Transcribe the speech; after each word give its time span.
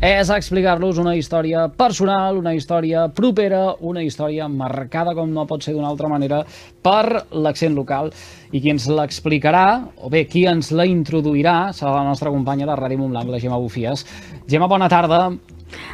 és 0.00 0.30
explicar-los 0.32 0.96
una 0.98 1.12
història 1.12 1.66
personal, 1.76 2.38
una 2.40 2.54
història 2.56 3.04
propera, 3.12 3.74
una 3.84 4.00
història 4.00 4.46
marcada, 4.48 5.12
com 5.14 5.28
no 5.28 5.44
pot 5.46 5.60
ser 5.62 5.74
d'una 5.74 5.90
altra 5.92 6.08
manera, 6.08 6.40
per 6.82 7.26
l'accent 7.36 7.76
local. 7.76 8.08
I 8.50 8.62
qui 8.64 8.72
ens 8.72 8.88
l'explicarà, 8.88 9.66
o 10.00 10.08
bé, 10.08 10.24
qui 10.26 10.46
ens 10.48 10.72
la 10.72 10.88
introduirà, 10.88 11.74
serà 11.76 11.98
la 11.98 12.06
nostra 12.08 12.32
companya 12.32 12.66
de 12.70 12.78
Ràdio 12.80 13.02
Montblanc, 13.02 13.28
la 13.28 13.42
Gemma 13.42 13.60
Bufies. 13.60 14.06
Gemma, 14.48 14.70
bona 14.72 14.88
tarda. 14.88 15.26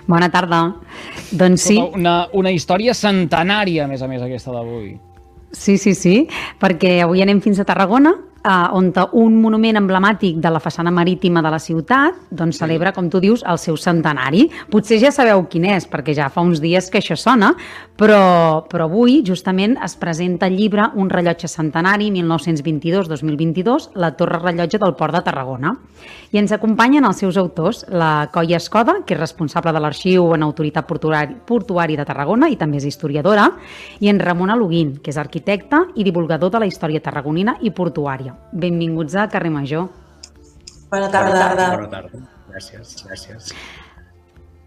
Bona 0.06 0.30
tarda. 0.30 0.62
Doncs 1.32 1.66
sí. 1.66 1.80
Una, 1.82 2.28
una 2.32 2.54
història 2.54 2.94
centenària, 2.94 3.84
a 3.84 3.90
més 3.90 4.06
a 4.06 4.08
més, 4.08 4.22
aquesta 4.22 4.54
d'avui. 4.54 4.94
Sí, 5.50 5.76
sí, 5.82 5.96
sí, 5.98 6.16
perquè 6.62 7.00
avui 7.02 7.22
anem 7.24 7.42
fins 7.42 7.58
a 7.58 7.66
Tarragona, 7.66 8.14
eh, 8.46 8.76
on 8.76 8.92
un 9.12 9.40
monument 9.42 9.76
emblemàtic 9.82 10.38
de 10.40 10.50
la 10.50 10.60
façana 10.62 10.92
marítima 10.94 11.42
de 11.42 11.50
la 11.50 11.58
ciutat 11.58 12.14
doncs, 12.30 12.60
celebra, 12.62 12.92
com 12.94 13.10
tu 13.10 13.20
dius, 13.20 13.42
el 13.46 13.58
seu 13.58 13.76
centenari. 13.76 14.46
Potser 14.70 15.00
ja 15.02 15.10
sabeu 15.12 15.44
quin 15.50 15.66
és, 15.74 15.88
perquè 15.90 16.14
ja 16.16 16.30
fa 16.32 16.44
uns 16.46 16.62
dies 16.62 16.88
que 16.90 17.02
això 17.02 17.16
sona, 17.18 17.52
però, 17.98 18.64
però 18.70 18.86
avui 18.86 19.22
justament 19.26 19.76
es 19.84 19.96
presenta 19.96 20.46
el 20.46 20.56
llibre 20.56 20.90
Un 20.96 21.10
rellotge 21.10 21.48
centenari 21.48 22.10
1922-2022, 22.14 23.90
la 23.96 24.12
Torre 24.16 24.38
Rellotge 24.38 24.78
del 24.78 24.94
Port 24.94 25.14
de 25.16 25.22
Tarragona. 25.26 25.74
I 26.32 26.40
ens 26.40 26.52
acompanyen 26.52 27.06
els 27.08 27.20
seus 27.22 27.36
autors, 27.40 27.84
la 27.90 28.28
Coia 28.32 28.60
Escoda, 28.60 29.00
que 29.06 29.16
és 29.16 29.20
responsable 29.20 29.72
de 29.72 29.82
l'arxiu 29.82 30.32
en 30.36 30.44
autoritat 30.46 30.86
portuari, 30.86 31.36
portuari 31.46 31.96
de 31.96 32.06
Tarragona 32.06 32.50
i 32.52 32.58
també 32.60 32.80
és 32.80 32.88
historiadora, 32.88 33.48
i 34.00 34.12
en 34.12 34.20
Ramon 34.20 34.52
Aluguín, 34.52 34.98
que 35.02 35.12
és 35.12 35.20
arquitecte 35.20 35.86
i 35.96 36.04
divulgador 36.04 36.52
de 36.52 36.62
la 36.62 36.68
història 36.70 37.02
tarragonina 37.02 37.56
i 37.62 37.72
portuària. 37.72 38.35
Benvinguts 38.52 39.16
a 39.16 39.28
Carrer 39.32 39.50
Major. 39.50 39.88
Bona 40.90 41.10
tarda. 41.10 41.32
Bona 41.32 41.40
tarda. 41.40 41.72
Bona 41.76 41.90
tarda. 41.90 42.24
Gràcies, 42.52 43.02
gràcies. 43.04 43.52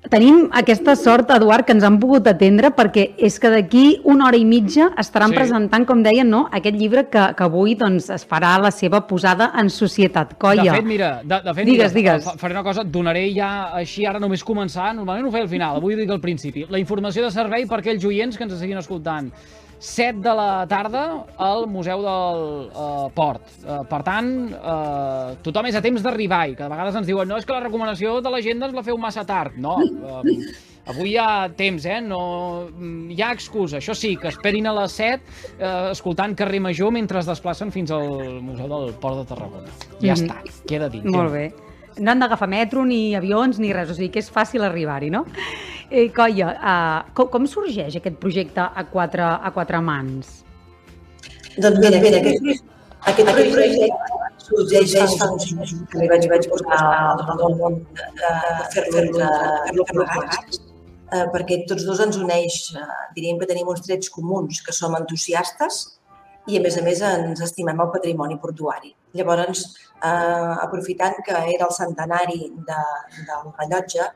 Tenim 0.09 0.45
aquesta 0.55 0.93
sort, 0.95 1.27
Eduard, 1.35 1.65
que 1.67 1.73
ens 1.75 1.83
han 1.83 1.97
pogut 1.99 2.25
atendre 2.31 2.69
perquè 2.71 3.03
és 3.27 3.35
que 3.41 3.49
d'aquí 3.51 3.99
una 4.07 4.29
hora 4.29 4.39
i 4.39 4.45
mitja 4.47 4.87
estaran 5.01 5.33
sí. 5.33 5.37
presentant, 5.37 5.83
com 5.85 5.99
deien, 6.05 6.29
no, 6.31 6.45
aquest 6.55 6.77
llibre 6.79 7.03
que, 7.11 7.25
que 7.35 7.45
avui 7.45 7.75
doncs, 7.77 8.07
es 8.15 8.23
farà 8.25 8.53
la 8.63 8.71
seva 8.71 9.03
posada 9.09 9.51
en 9.59 9.69
societat. 9.69 10.37
Coia. 10.39 10.63
De 10.63 10.77
fet, 10.79 10.87
mira, 10.87 11.11
de, 11.21 11.41
de 11.43 11.53
fet, 11.53 11.67
digues, 11.67 11.93
mira, 11.93 12.15
digues. 12.15 12.39
faré 12.39 12.55
una 12.55 12.63
cosa, 12.65 12.87
donaré 12.87 13.27
ja 13.35 13.51
així 13.75 14.07
ara 14.07 14.23
només 14.23 14.45
començar, 14.47 14.93
normalment 14.95 15.27
ho 15.27 15.33
feia 15.35 15.45
al 15.45 15.51
final, 15.51 15.81
avui 15.83 15.97
ho 15.97 15.99
dic 15.99 16.15
al 16.15 16.23
principi, 16.23 16.63
la 16.71 16.79
informació 16.79 17.27
de 17.27 17.33
servei 17.35 17.67
per 17.67 17.83
aquells 17.83 18.07
oients 18.07 18.39
que 18.39 18.47
ens 18.47 18.55
estiguin 18.55 18.79
escoltant. 18.79 19.33
7 19.79 20.19
de 20.19 20.33
la 20.35 20.67
tarda 20.67 21.25
al 21.37 21.65
Museu 21.67 22.01
del 22.03 22.41
uh, 22.67 23.07
Port. 23.15 23.45
Uh, 23.63 23.79
per 23.87 24.01
tant, 24.03 24.31
uh, 24.51 25.37
tothom 25.43 25.69
és 25.69 25.77
a 25.79 25.81
temps 25.83 26.03
d'arribar-hi, 26.03 26.57
que 26.57 26.65
de 26.65 26.71
vegades 26.71 26.97
ens 26.99 27.07
diuen 27.07 27.29
no, 27.31 27.37
és 27.39 27.47
que 27.47 27.55
la 27.55 27.63
recomanació 27.63 28.17
de 28.21 28.33
l'agenda 28.33 28.67
ens 28.67 28.75
la 28.75 28.83
feu 28.83 28.99
massa 28.99 29.23
tard. 29.27 29.55
No, 29.55 29.77
uh, 29.79 30.19
avui 30.91 31.13
hi 31.13 31.17
ha 31.21 31.47
temps, 31.55 31.87
eh? 31.87 32.01
No, 32.03 32.19
mm, 32.73 33.15
hi 33.15 33.23
ha 33.23 33.31
excusa. 33.37 33.79
Això 33.79 33.95
sí, 33.95 34.17
que 34.19 34.27
esperin 34.33 34.67
a 34.67 34.75
les 34.81 34.99
7 34.99 35.15
uh, 35.15 35.71
escoltant 35.93 36.35
Carrer 36.35 36.59
Major 36.67 36.91
mentre 36.91 37.23
es 37.23 37.31
desplacen 37.31 37.71
fins 37.71 37.95
al 37.95 38.41
Museu 38.43 38.67
del 38.67 38.93
Port 38.99 39.23
de 39.23 39.25
Tarragona. 39.31 39.71
Ja 40.01 40.13
mm 40.13 40.15
-hmm. 40.15 40.27
està, 40.27 40.63
queda 40.67 40.89
dit. 40.89 41.05
Molt 41.05 41.31
bé. 41.31 41.53
No 41.99 42.11
han 42.11 42.19
d'agafar 42.19 42.47
metro, 42.47 42.85
ni 42.85 43.15
avions, 43.15 43.59
ni 43.59 43.73
res, 43.73 43.89
o 43.89 43.93
sigui 43.93 44.09
que 44.09 44.19
és 44.19 44.31
fàcil 44.31 44.63
arribar-hi, 44.63 45.09
no? 45.09 45.25
Eh, 45.89 46.09
Coia, 46.13 46.53
uh, 46.53 47.11
com, 47.17 47.27
com 47.33 47.45
sorgeix 47.49 47.95
aquest 47.97 48.19
projecte 48.21 48.61
a 48.61 48.83
quatre, 48.91 49.25
a 49.25 49.49
quatre 49.55 49.79
mans? 49.81 50.43
Doncs 51.57 51.79
mira, 51.81 51.97
mira 52.03 52.19
aquest, 52.21 52.63
aquest 53.09 53.31
projecte 53.33 53.87
sorgeix 54.49 54.93
fa 55.17 55.29
uns 55.33 55.49
mesos 55.57 55.81
que 55.89 56.01
li 56.01 56.09
vaig, 56.11 56.27
vaig 56.31 56.47
posar 56.51 56.79
al 57.33 57.55
món 57.57 57.79
de 57.97 58.33
fer-lo 58.75 59.87
plegats, 59.89 60.61
eh, 61.09 61.25
perquè 61.33 61.63
tots 61.69 61.85
dos 61.89 62.01
ens 62.05 62.21
uneix, 62.21 62.59
eh, 62.77 63.01
diríem 63.17 63.41
que 63.41 63.49
tenim 63.49 63.73
uns 63.73 63.81
trets 63.85 64.13
comuns, 64.13 64.61
que 64.65 64.75
som 64.75 64.97
entusiastes 64.97 65.81
i, 66.47 66.57
a 66.57 66.61
més 66.61 66.77
a 66.77 66.85
més, 66.85 67.01
ens 67.01 67.41
estimem 67.45 67.81
el 67.81 67.91
patrimoni 67.93 68.39
portuari. 68.41 68.93
Llavors, 69.17 69.65
eh, 70.03 70.53
aprofitant 70.65 71.17
que 71.25 71.33
era 71.57 71.65
el 71.65 71.75
centenari 71.75 72.51
de, 72.69 72.81
del 73.25 73.53
rellotge, 73.57 74.09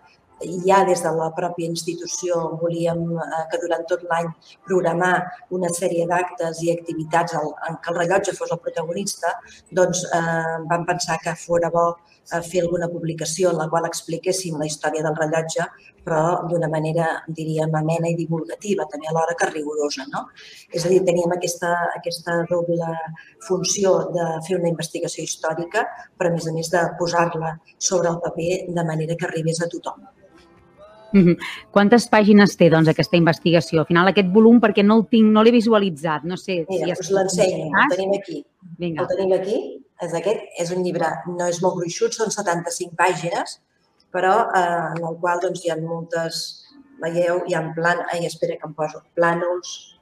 ja 0.68 0.84
des 0.88 1.04
de 1.04 1.12
la 1.18 1.30
pròpia 1.38 1.70
institució 1.70 2.40
volíem 2.62 3.04
eh, 3.18 3.44
que 3.52 3.60
durant 3.64 3.86
tot 3.90 4.04
l'any 4.10 4.30
programar 4.68 5.14
una 5.58 5.70
sèrie 5.80 6.08
d'actes 6.10 6.64
i 6.64 6.72
activitats 6.74 7.38
en 7.40 7.78
què 7.84 7.94
el 7.94 8.00
rellotge 8.00 8.36
fos 8.38 8.52
el 8.56 8.62
protagonista, 8.66 9.34
doncs 9.72 10.04
eh, 10.20 10.58
vam 10.72 10.86
pensar 10.90 11.20
que 11.24 11.36
fora 11.46 11.72
bo 11.74 11.86
eh, 11.94 12.42
fer 12.50 12.64
alguna 12.64 12.90
publicació 12.92 13.52
en 13.52 13.60
la 13.62 13.68
qual 13.72 13.88
expliquéssim 13.90 14.58
la 14.60 14.70
història 14.70 15.04
del 15.06 15.18
rellotge, 15.20 15.68
però 16.04 16.24
d'una 16.50 16.70
manera, 16.72 17.08
diríem, 17.28 17.76
amena 17.80 18.10
i 18.12 18.18
divulgativa, 18.20 18.88
també 18.92 19.10
alhora 19.10 19.36
que 19.40 19.50
rigorosa. 19.52 20.08
No? 20.14 20.26
És 20.72 20.86
a 20.86 20.92
dir, 20.92 21.04
teníem 21.08 21.36
aquesta, 21.36 21.72
aquesta 22.00 22.42
doble 22.50 22.90
funció 23.48 23.96
de 24.16 24.28
fer 24.48 24.60
una 24.60 24.72
investigació 24.72 25.24
històrica, 25.28 25.86
però 26.18 26.32
a 26.32 26.36
més 26.36 26.50
a 26.50 26.56
més 26.58 26.74
de 26.74 26.84
posar-la 27.00 27.56
sobre 27.78 28.12
el 28.12 28.20
paper 28.26 28.52
de 28.80 28.90
manera 28.92 29.18
que 29.20 29.30
arribés 29.30 29.64
a 29.64 29.72
tothom. 29.72 30.04
Mm 31.14 31.22
-hmm. 31.22 31.38
Quantes 31.72 32.10
pàgines 32.10 32.58
té, 32.58 32.70
doncs, 32.70 32.88
aquesta 32.90 33.18
investigació? 33.18 33.80
Al 33.80 33.86
final, 33.86 34.08
aquest 34.08 34.30
volum, 34.34 34.60
perquè 34.60 34.84
no 34.84 34.98
el 34.98 35.06
tinc, 35.08 35.32
no 35.32 35.44
l'he 35.44 35.52
visualitzat, 35.52 36.24
no 36.24 36.38
sé. 36.38 36.66
Mira, 36.70 36.96
si 36.96 37.02
us 37.02 37.12
l'ensenyo, 37.12 37.70
el 37.84 37.96
tenim 37.96 38.12
aquí. 38.20 38.46
Vinga. 38.78 39.02
El 39.04 39.08
tenim 39.08 39.32
aquí, 39.34 39.84
és 40.02 40.14
aquest, 40.14 40.42
és 40.60 40.72
un 40.72 40.84
llibre, 40.84 41.08
no 41.28 41.48
és 41.48 41.62
molt 41.62 41.76
gruixut, 41.76 42.14
són 42.14 42.32
75 42.32 42.96
pàgines, 42.96 43.62
però 44.12 44.50
eh, 44.56 44.98
en 44.98 45.06
el 45.06 45.18
qual 45.22 45.40
doncs, 45.40 45.64
hi 45.64 45.70
ha 45.70 45.78
moltes, 45.78 46.66
veieu, 47.02 47.44
hi 47.48 47.54
ha 47.54 47.74
plan, 47.76 48.04
ai, 48.12 48.26
espera 48.26 48.58
que 48.58 48.68
em 48.68 48.74
poso, 48.74 49.04
plànols, 49.16 49.93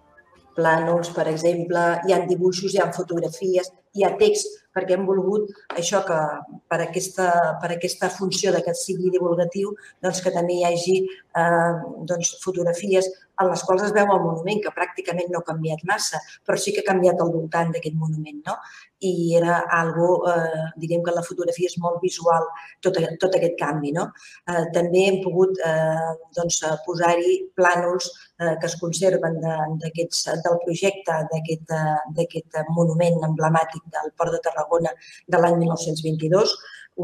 plànols, 0.58 1.12
per 1.16 1.28
exemple, 1.32 1.84
hi 2.08 2.14
ha 2.14 2.20
dibuixos, 2.28 2.74
hi 2.74 2.82
ha 2.82 2.92
fotografies, 2.96 3.72
hi 3.96 4.06
ha 4.06 4.12
text, 4.20 4.48
perquè 4.76 4.96
hem 4.96 5.06
volgut 5.08 5.50
això 5.76 6.02
que 6.08 6.20
per 6.72 6.80
aquesta, 6.86 7.28
per 7.62 7.74
aquesta 7.76 8.10
funció 8.14 8.54
de 8.56 8.62
que 8.66 8.76
sigui 8.78 9.12
divulgatiu, 9.14 9.74
doncs 10.04 10.22
que 10.24 10.34
també 10.36 10.60
hi 10.60 10.66
hagi 10.70 10.98
eh, 11.02 11.72
doncs, 12.08 12.38
fotografies 12.44 13.10
en 13.42 13.50
les 13.50 13.64
quals 13.68 13.84
es 13.88 13.94
veu 13.96 14.10
el 14.14 14.24
monument, 14.24 14.62
que 14.64 14.74
pràcticament 14.76 15.32
no 15.32 15.42
ha 15.42 15.48
canviat 15.50 15.84
massa, 15.90 16.22
però 16.46 16.58
sí 16.60 16.74
que 16.76 16.84
ha 16.84 16.90
canviat 16.92 17.22
al 17.22 17.34
voltant 17.34 17.74
d'aquest 17.74 17.98
monument. 17.98 18.42
No? 18.48 18.58
I 19.08 19.14
era 19.40 19.62
algo, 19.78 20.10
eh, 20.30 20.66
diríem 20.82 21.02
que 21.04 21.14
la 21.16 21.24
fotografia 21.26 21.70
és 21.72 21.78
molt 21.82 22.02
visual, 22.04 22.46
tot, 22.86 23.00
tot 23.24 23.38
aquest 23.38 23.58
canvi. 23.60 23.94
No? 23.98 24.08
Eh, 24.48 24.66
també 24.76 25.06
hem 25.08 25.22
pogut 25.26 25.58
eh, 25.66 26.12
doncs, 26.38 26.62
posar-hi 26.86 27.38
plànols 27.58 28.12
eh, 28.12 28.56
que 28.62 28.70
es 28.70 28.78
conserven 28.82 29.40
de, 29.42 29.56
del 30.46 30.60
projecte 30.66 31.18
d'aquest 31.32 32.62
monument 32.76 33.26
emblemàtic 33.32 33.84
del 33.96 34.14
Port 34.18 34.38
de 34.38 34.44
Tarragona 34.46 34.94
de 35.28 35.42
l'any 35.42 35.58
1922, 35.64 36.54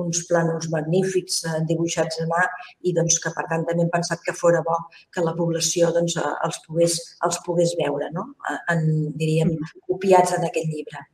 uns 0.04 0.24
plànols 0.30 0.70
magnífics 0.74 1.44
eh, 1.48 1.58
dibuixats 1.70 2.22
a 2.24 2.30
mà 2.30 2.46
i 2.84 2.94
doncs, 2.98 3.20
que 3.24 3.34
per 3.36 3.46
tant 3.50 3.66
també 3.68 3.86
hem 3.86 3.92
pensat 3.94 4.24
que 4.26 4.36
fora 4.38 4.64
bo 4.66 4.78
que 5.14 5.26
la 5.26 5.36
població 5.38 5.92
doncs, 5.96 6.18
eh, 6.22 6.34
els, 6.48 6.62
pogués, 6.68 6.98
els 7.28 7.44
pogués 7.46 7.76
veure, 7.82 8.10
no? 8.16 8.32
en, 8.74 8.88
diríem, 9.20 9.54
copiats 9.88 10.36
en 10.38 10.50
aquest 10.50 10.74
llibre. 10.74 11.06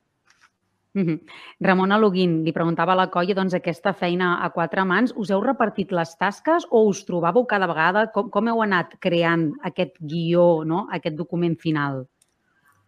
Mm 0.93 1.05
-hmm. 1.05 1.19
Ramon 1.59 1.91
Aluguín, 1.91 2.43
li 2.45 2.51
preguntava 2.53 2.93
a 2.93 2.95
la 2.95 3.09
colla 3.09 3.33
doncs, 3.33 3.53
aquesta 3.53 3.93
feina 3.93 4.45
a 4.45 4.49
quatre 4.51 4.85
mans. 4.85 5.13
Us 5.15 5.31
heu 5.31 5.41
repartit 5.41 5.91
les 5.91 6.17
tasques 6.17 6.67
o 6.69 6.83
us 6.87 7.05
trobàveu 7.05 7.45
cada 7.47 7.67
vegada? 7.67 8.11
Com, 8.11 8.29
com 8.29 8.47
heu 8.47 8.61
anat 8.61 8.87
creant 8.99 9.53
aquest 9.63 9.97
guió, 9.99 10.63
no? 10.63 10.87
aquest 10.91 11.15
document 11.15 11.57
final? 11.57 12.05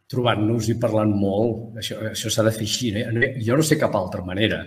Trobant-nos 0.07 0.69
i 0.69 0.79
parlant 0.79 1.15
molt. 1.15 1.77
Això, 1.77 1.95
això 2.11 2.29
s'ha 2.29 2.43
de 2.43 2.51
fer 2.51 2.61
així. 2.61 2.93
Eh? 2.93 3.41
Jo 3.41 3.55
no 3.55 3.63
sé 3.63 3.77
cap 3.77 3.95
altra 3.95 4.23
manera 4.23 4.65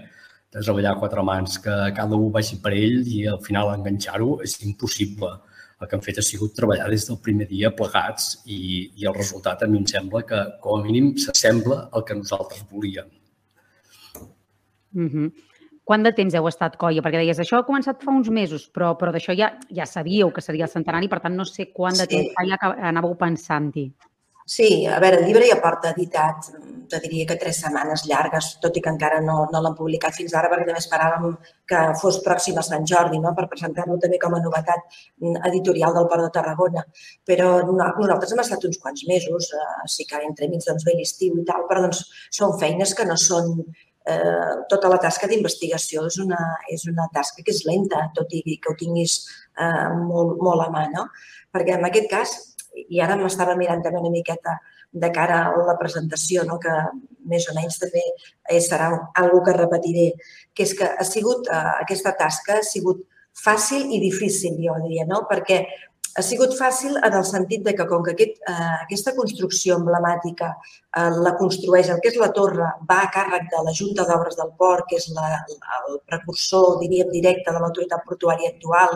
de 0.53 0.63
treballar 0.63 0.95
a 0.95 1.01
quatre 1.01 1.23
mans, 1.25 1.59
que 1.61 1.75
cada 1.97 2.17
un 2.17 2.31
vagi 2.33 2.57
per 2.63 2.73
ell 2.77 3.03
i 3.07 3.27
al 3.29 3.41
final 3.45 3.75
enganxar-ho 3.75 4.39
és 4.45 4.57
impossible. 4.65 5.35
El 5.79 5.87
que 5.87 5.95
hem 5.95 6.03
fet 6.03 6.19
ha 6.19 6.25
sigut 6.27 6.57
treballar 6.57 6.89
des 6.91 7.05
del 7.07 7.21
primer 7.23 7.47
dia 7.51 7.71
plegats 7.71 8.41
i, 8.47 8.89
i 8.99 9.07
el 9.07 9.15
resultat 9.15 9.63
a 9.63 9.69
mi 9.71 9.79
em 9.79 9.87
sembla 9.87 10.25
que, 10.27 10.41
com 10.65 10.81
a 10.81 10.87
mínim, 10.87 11.13
s'assembla 11.23 11.85
al 11.93 12.05
que 12.09 12.17
nosaltres 12.19 12.65
volíem. 12.73 13.13
Mm 14.93 15.09
-hmm. 15.09 15.33
Quant 15.85 16.03
de 16.03 16.13
temps 16.13 16.35
heu 16.35 16.49
estat 16.49 16.77
colla? 16.77 17.01
Perquè 17.01 17.23
deies, 17.23 17.39
això 17.39 17.59
ha 17.59 17.67
començat 17.67 18.03
fa 18.03 18.11
uns 18.11 18.29
mesos, 18.29 18.67
però, 18.69 18.97
però 18.99 19.13
d'això 19.13 19.33
ja, 19.33 19.59
ja 19.71 19.87
sabíeu 19.87 20.33
que 20.33 20.41
seria 20.41 20.65
el 20.65 20.71
centenari, 20.71 21.09
per 21.09 21.21
tant, 21.21 21.37
no 21.37 21.45
sé 21.45 21.73
quant 21.73 21.97
de 21.97 22.05
sí. 22.05 22.09
temps 22.09 22.51
ja 22.51 22.59
anàveu 22.91 23.15
pensant-hi. 23.17 23.93
Sí, 24.49 24.87
a 24.89 24.97
veure, 25.03 25.19
el 25.21 25.27
llibre 25.29 25.45
ja 25.45 25.59
porta 25.61 25.91
editat, 25.93 26.47
te 26.89 26.99
diria 27.03 27.27
que 27.29 27.37
tres 27.37 27.59
setmanes 27.61 28.07
llargues, 28.09 28.47
tot 28.63 28.79
i 28.79 28.83
que 28.85 28.89
encara 28.89 29.19
no, 29.21 29.35
no 29.53 29.61
l'han 29.61 29.75
publicat 29.77 30.17
fins 30.17 30.33
ara, 30.39 30.49
perquè 30.49 30.65
també 30.65 30.81
esperàvem 30.81 31.35
que 31.69 31.83
fos 32.01 32.17
pròxim 32.25 32.57
a 32.57 32.65
Sant 32.65 32.87
Jordi, 32.89 33.21
no? 33.21 33.35
per 33.37 33.45
presentar-lo 33.51 33.99
també 34.01 34.17
com 34.23 34.39
a 34.39 34.41
novetat 34.41 34.97
editorial 35.51 35.93
del 35.99 36.09
Port 36.09 36.25
de 36.25 36.33
Tarragona. 36.39 36.87
Però 37.29 37.51
no, 37.67 37.77
nosaltres 37.77 38.33
hem 38.33 38.43
estat 38.47 38.65
uns 38.71 38.81
quants 38.81 39.05
mesos, 39.11 39.53
eh, 39.53 39.69
sí 39.99 40.09
que 40.09 40.25
entre 40.31 40.49
mig 40.49 40.65
doncs, 40.65 40.89
ve 40.89 40.97
l'estiu 40.97 41.37
i 41.37 41.45
tal, 41.53 41.69
però 41.69 41.85
doncs, 41.85 42.07
són 42.41 42.57
feines 42.65 42.97
que 42.97 43.05
no 43.05 43.21
són 43.21 43.53
eh, 43.61 44.53
tota 44.73 44.89
la 44.89 45.03
tasca 45.05 45.29
d'investigació 45.29 46.09
és 46.09 46.17
una, 46.25 46.41
és 46.73 46.89
una 46.89 47.11
tasca 47.13 47.45
que 47.45 47.53
és 47.53 47.67
lenta, 47.69 48.07
tot 48.17 48.33
i 48.33 48.45
que 48.57 48.73
ho 48.73 48.81
tinguis 48.81 49.21
eh, 49.61 49.89
molt, 50.09 50.41
molt 50.41 50.65
a 50.65 50.73
mà, 50.73 50.89
no? 50.95 51.11
Perquè 51.53 51.77
en 51.77 51.85
aquest 51.93 52.09
cas, 52.17 52.39
i 52.89 53.01
ara 53.05 53.17
m'estava 53.19 53.57
mirant 53.59 53.83
també 53.85 54.01
una 54.01 54.13
miqueta 54.15 54.59
de 54.93 55.11
cara 55.13 55.43
a 55.51 55.67
la 55.67 55.77
presentació, 55.81 56.45
no? 56.49 56.59
que 56.63 56.73
més 57.29 57.49
o 57.51 57.55
menys 57.57 57.79
també 57.83 58.03
serà 58.65 58.89
algo 59.21 59.43
que 59.45 59.57
repetiré, 59.57 60.09
que 60.55 60.65
és 60.65 60.75
que 60.79 60.89
ha 60.89 61.05
sigut, 61.05 61.49
eh, 61.53 61.75
aquesta 61.85 62.15
tasca 62.17 62.59
ha 62.59 62.65
sigut 62.65 63.05
fàcil 63.39 63.93
i 63.95 64.01
difícil, 64.03 64.57
jo 64.63 64.75
diria, 64.83 65.05
no? 65.07 65.23
perquè 65.31 65.61
ha 66.17 66.23
sigut 66.25 66.55
fàcil 66.59 66.97
en 67.05 67.15
el 67.19 67.25
sentit 67.27 67.65
de 67.67 67.75
que 67.77 67.87
com 67.91 68.03
que 68.05 68.15
aquest, 68.15 68.39
eh, 68.51 68.77
aquesta 68.85 69.15
construcció 69.17 69.77
emblemàtica 69.79 70.49
eh, 70.55 71.11
la 71.27 71.35
construeix, 71.39 71.91
el 71.93 72.01
que 72.03 72.13
és 72.13 72.19
la 72.21 72.31
torre, 72.37 72.69
va 72.91 72.99
a 73.05 73.11
càrrec 73.15 73.49
de 73.53 73.63
la 73.67 73.75
Junta 73.81 74.07
d'Obres 74.09 74.39
del 74.39 74.51
Port, 74.59 74.87
que 74.91 74.97
és 74.97 75.09
la, 75.17 75.29
el 75.79 75.99
precursor, 76.11 76.79
diríem, 76.83 77.11
directe 77.15 77.55
de 77.55 77.63
l'autoritat 77.63 78.05
portuària 78.09 78.51
actual, 78.55 78.95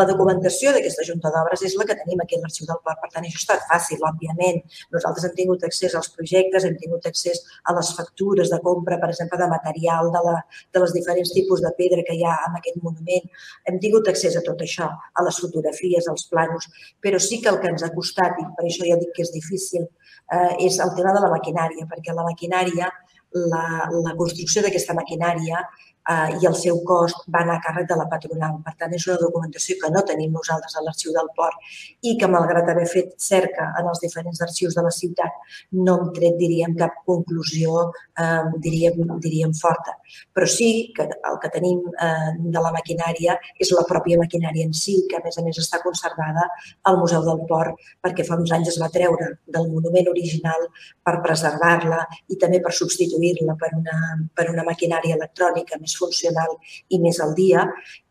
la 0.00 0.06
documentació 0.08 0.72
d'aquesta 0.74 1.06
Junta 1.08 1.32
d'Obres 1.34 1.64
és 1.68 1.76
la 1.78 1.86
que 1.88 1.98
tenim 1.98 2.22
aquí 2.22 2.38
a 2.38 2.42
l'Arxiu 2.42 2.68
del 2.70 2.80
Port. 2.84 3.00
Per 3.02 3.10
tant, 3.12 3.26
això 3.26 3.40
ha 3.40 3.44
estat 3.44 3.66
fàcil, 3.70 4.04
òbviament. 4.10 4.62
Nosaltres 4.94 5.28
hem 5.28 5.36
tingut 5.40 5.66
accés 5.68 5.94
als 5.98 6.12
projectes, 6.14 6.64
hem 6.64 6.78
tingut 6.80 7.06
accés 7.10 7.42
a 7.64 7.76
les 7.76 7.92
factures 7.98 8.52
de 8.52 8.60
compra, 8.64 9.00
per 9.02 9.10
exemple, 9.12 9.40
de 9.40 9.50
material, 9.52 10.12
de, 10.14 10.24
la, 10.28 10.36
de 10.72 10.84
les 10.84 10.96
diferents 10.96 11.32
tipus 11.34 11.64
de 11.64 11.72
pedra 11.78 12.04
que 12.06 12.16
hi 12.16 12.24
ha 12.24 12.36
en 12.48 12.58
aquest 12.60 12.80
monument. 12.84 13.28
Hem 13.66 13.80
tingut 13.82 14.08
accés 14.12 14.38
a 14.38 14.44
tot 14.46 14.62
això, 14.64 14.88
a 14.88 15.26
les 15.26 15.40
fotografies, 15.42 16.08
als 16.08 16.28
planos, 16.36 16.68
però 17.00 17.20
sí 17.22 17.40
que 17.40 17.52
el 17.54 17.60
que 17.64 17.72
ens 17.72 17.86
ha 17.86 17.92
costat, 17.96 18.36
i 18.42 18.46
per 18.58 18.68
això 18.68 18.84
ja 18.92 19.00
dic 19.00 19.16
que 19.16 19.24
és 19.24 19.32
difícil, 19.34 19.88
eh, 20.36 20.54
és 20.68 20.78
el 20.84 20.94
tema 21.00 21.16
de 21.16 21.24
la 21.24 21.32
maquinària, 21.32 21.88
perquè 21.90 22.14
la 22.14 22.28
maquinària, 22.28 22.92
la, 23.36 23.64
la 23.90 24.14
construcció 24.16 24.62
d'aquesta 24.64 24.94
maquinària 24.96 25.58
eh, 25.60 26.38
i 26.40 26.46
el 26.48 26.54
seu 26.58 26.78
cost 26.88 27.26
va 27.32 27.42
anar 27.42 27.56
a 27.58 27.62
càrrec 27.64 27.88
de 27.90 27.98
la 27.98 28.06
patronal. 28.10 28.58
Per 28.64 28.74
tant, 28.80 28.94
és 28.96 29.06
una 29.08 29.18
documentació 29.20 29.76
que 29.82 29.90
no 29.92 30.04
tenim 30.10 30.32
nosaltres 30.36 30.76
a 30.76 30.84
l'arxiu 30.86 31.14
del 31.16 31.30
port 31.36 31.76
i 32.02 32.16
que, 32.20 32.30
malgrat 32.32 32.70
haver 32.72 32.86
fet 32.92 33.14
cerca 33.22 33.70
en 33.80 33.90
els 33.92 34.02
diferents 34.04 34.42
arxius 34.46 34.78
de 34.78 34.86
la 34.86 34.94
ciutat, 34.94 35.40
no 35.86 35.98
hem 35.98 36.12
tret, 36.16 36.38
diríem, 36.40 36.76
cap 36.78 37.02
conclusió, 37.10 37.90
eh, 38.22 38.42
diríem, 38.68 39.02
diríem 39.26 39.54
forta. 39.60 39.98
Però 40.36 40.48
sí 40.50 40.92
que 40.96 41.06
el 41.06 41.38
que 41.42 41.50
tenim 41.54 41.82
eh, 41.92 42.32
de 42.38 42.62
la 42.62 42.72
maquinària 42.74 43.36
és 43.62 43.72
la 43.76 43.84
pròpia 43.88 44.20
maquinària 44.20 44.66
en 44.66 44.74
si, 44.76 44.98
que 45.10 45.18
a 45.18 45.22
més 45.24 45.38
a 45.38 45.44
més 45.46 45.60
està 45.62 45.80
conservada 45.84 46.46
al 46.90 47.00
Museu 47.00 47.24
del 47.26 47.42
Port, 47.50 47.76
perquè 48.02 48.26
fa 48.26 48.38
uns 48.40 48.52
anys 48.56 48.72
es 48.74 48.80
va 48.82 48.90
treure 48.92 49.32
del 49.46 49.68
monument 49.72 50.10
original 50.12 50.68
per 51.04 51.18
preservar-la 51.24 52.02
i 52.32 52.38
també 52.42 52.60
per 52.64 52.74
substituir-la 52.76 53.56
per, 53.60 53.72
una, 53.78 53.98
per 54.36 54.48
una 54.52 54.66
maquinària 54.66 55.18
electrònica 55.18 55.80
més 55.82 55.96
funcional 55.98 56.56
i 56.88 57.00
més 57.02 57.20
al 57.24 57.34
dia 57.38 57.66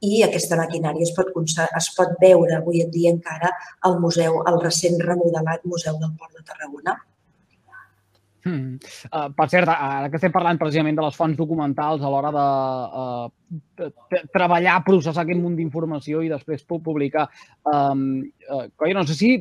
i 0.05 0.21
aquesta 0.25 0.59
maquinària 0.59 1.05
es 1.05 1.13
pot, 1.17 1.31
es 1.33 1.89
pot 1.97 2.15
veure 2.21 2.59
avui 2.59 2.83
en 2.83 2.93
dia 2.93 3.13
encara 3.13 3.51
al 3.87 3.99
museu, 4.03 4.41
al 4.45 4.61
recent 4.63 5.01
remodelat 5.01 5.65
Museu 5.65 5.99
del 6.01 6.15
Port 6.19 6.33
de 6.37 6.43
Tarragona. 6.45 6.95
Hmm. 8.45 8.77
Uh, 9.09 9.31
per 9.33 9.47
cert, 9.49 9.71
ara 9.73 10.09
que 10.13 10.19
estem 10.19 10.33
parlant 10.33 10.59
precisament 10.61 10.97
de 10.97 11.01
les 11.01 11.15
fonts 11.17 11.37
documentals 11.37 12.03
a 12.05 12.11
l'hora 12.13 12.29
de 12.35 12.45
uh, 13.01 13.89
treballar, 14.35 14.83
processar 14.85 15.23
aquest 15.25 15.41
munt 15.41 15.55
d'informació 15.57 16.21
i 16.21 16.29
després 16.29 16.65
publicar, 16.69 17.25
um, 17.71 18.21
uh, 18.45 18.67
coi, 18.77 18.93
no 18.93 19.05
sé 19.09 19.17
si 19.17 19.31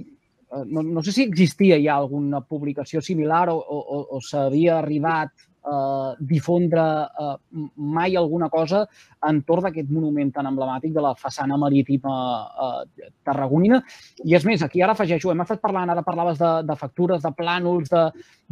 no, 0.65 0.85
no 0.87 1.03
sé 1.03 1.13
si 1.13 1.25
existia 1.27 1.77
ja 1.83 1.97
alguna 1.99 2.41
publicació 2.47 3.01
similar 3.03 3.49
o, 3.51 3.59
o, 3.59 4.01
o 4.17 4.21
s'havia 4.23 4.79
arribat 4.79 5.33
eh, 5.65 6.17
difondre 6.21 6.85
eh, 7.05 7.37
mai 7.77 8.17
alguna 8.17 8.49
cosa 8.53 8.85
entorn 9.29 9.69
d'aquest 9.69 9.91
monument 9.93 10.33
tan 10.35 10.49
emblemàtic 10.51 10.93
de 10.95 11.05
la 11.05 11.15
façana 11.19 11.57
marítima 11.61 12.15
eh, 12.45 13.09
tarragonina. 13.25 13.81
I 14.25 14.37
és 14.37 14.45
més, 14.45 14.63
aquí 14.63 14.83
ara 14.83 14.95
afegeixo, 14.97 15.33
hem 15.33 15.45
estat 15.45 15.63
parlant, 15.63 15.91
ara 15.91 16.05
parlaves 16.07 16.39
de, 16.41 16.53
de 16.69 16.77
factures, 16.81 17.23
de 17.25 17.33
plànols, 17.37 17.89
de, 17.91 18.05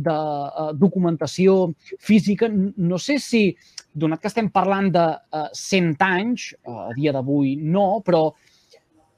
de 0.09 0.15
uh, 0.15 0.71
documentació 0.77 1.73
física. 2.01 2.49
No 2.51 2.99
sé 3.01 3.19
si, 3.23 3.45
donat 3.93 4.23
que 4.23 4.31
estem 4.31 4.49
parlant 4.53 4.91
de 4.95 5.05
uh, 5.13 5.49
100 5.53 5.95
anys, 6.09 6.49
uh, 6.65 6.89
a 6.89 6.97
dia 6.97 7.13
d'avui 7.15 7.57
no, 7.61 8.01
però 8.05 8.31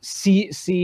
si, 0.04 0.50
si 0.52 0.78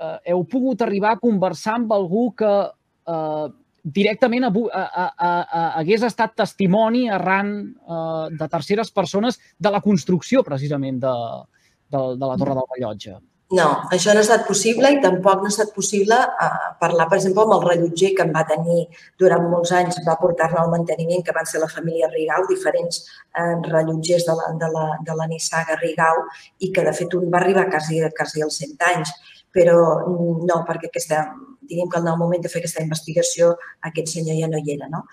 uh, 0.00 0.18
heu 0.26 0.44
pogut 0.50 0.82
arribar 0.82 1.14
a 1.14 1.22
conversar 1.22 1.76
amb 1.78 1.92
algú 1.94 2.30
que 2.38 2.50
uh, 2.50 3.46
directament 3.82 4.44
a, 4.48 4.50
a, 4.50 4.84
a, 5.06 5.30
a, 5.30 5.64
hagués 5.80 6.04
estat 6.06 6.36
testimoni 6.36 7.08
arran 7.10 7.54
uh, 7.86 8.28
de 8.30 8.48
terceres 8.48 8.92
persones 8.92 9.40
de 9.58 9.72
la 9.72 9.80
construcció, 9.80 10.44
precisament, 10.46 11.00
de, 11.00 11.16
de, 11.90 12.04
de 12.16 12.26
la 12.26 12.36
Torre 12.36 12.56
del 12.58 12.70
Rellotge. 12.76 13.18
No, 13.50 13.64
això 13.90 14.12
no 14.14 14.20
ha 14.20 14.22
estat 14.22 14.44
possible 14.46 14.92
i 14.94 15.00
tampoc 15.02 15.40
no 15.42 15.48
ha 15.48 15.50
estat 15.50 15.72
possible 15.74 16.14
uh, 16.14 16.66
parlar, 16.78 17.08
per 17.10 17.16
exemple, 17.18 17.42
amb 17.42 17.56
el 17.56 17.64
rellotger 17.64 18.12
que 18.14 18.22
em 18.22 18.30
va 18.36 18.44
tenir 18.46 18.84
durant 19.18 19.48
molts 19.50 19.72
anys, 19.74 19.98
va 20.06 20.14
portar-ne 20.20 20.60
al 20.60 20.70
manteniment, 20.70 21.24
que 21.26 21.34
van 21.34 21.48
ser 21.50 21.58
la 21.62 21.70
família 21.72 22.12
Rigau, 22.12 22.46
diferents 22.46 23.00
uh, 23.02 23.56
rellotgers 23.66 24.28
de 24.28 24.36
la, 24.38 24.52
de, 24.60 24.68
la, 24.76 24.84
de 25.08 25.18
la 25.18 25.26
Nissaga 25.32 25.80
Rigau, 25.80 26.22
i 26.62 26.70
que, 26.70 26.86
de 26.86 26.94
fet, 26.94 27.18
un 27.18 27.26
va 27.32 27.40
arribar 27.42 27.66
quasi, 27.72 27.98
quasi 28.20 28.46
als 28.46 28.60
100 28.62 28.86
anys. 28.92 29.14
Però 29.50 29.76
mm, 29.98 30.46
no, 30.46 30.60
perquè 30.68 30.92
aquesta, 30.92 31.24
diríem 31.70 31.88
que 31.90 32.00
en 32.02 32.08
el 32.10 32.18
moment 32.18 32.42
de 32.42 32.50
fer 32.52 32.60
aquesta 32.60 32.82
investigació 32.84 33.52
aquest 33.88 34.12
senyor 34.14 34.38
ja 34.40 34.48
no 34.50 34.60
hi 34.60 34.74
era. 34.76 34.90
No? 34.92 35.04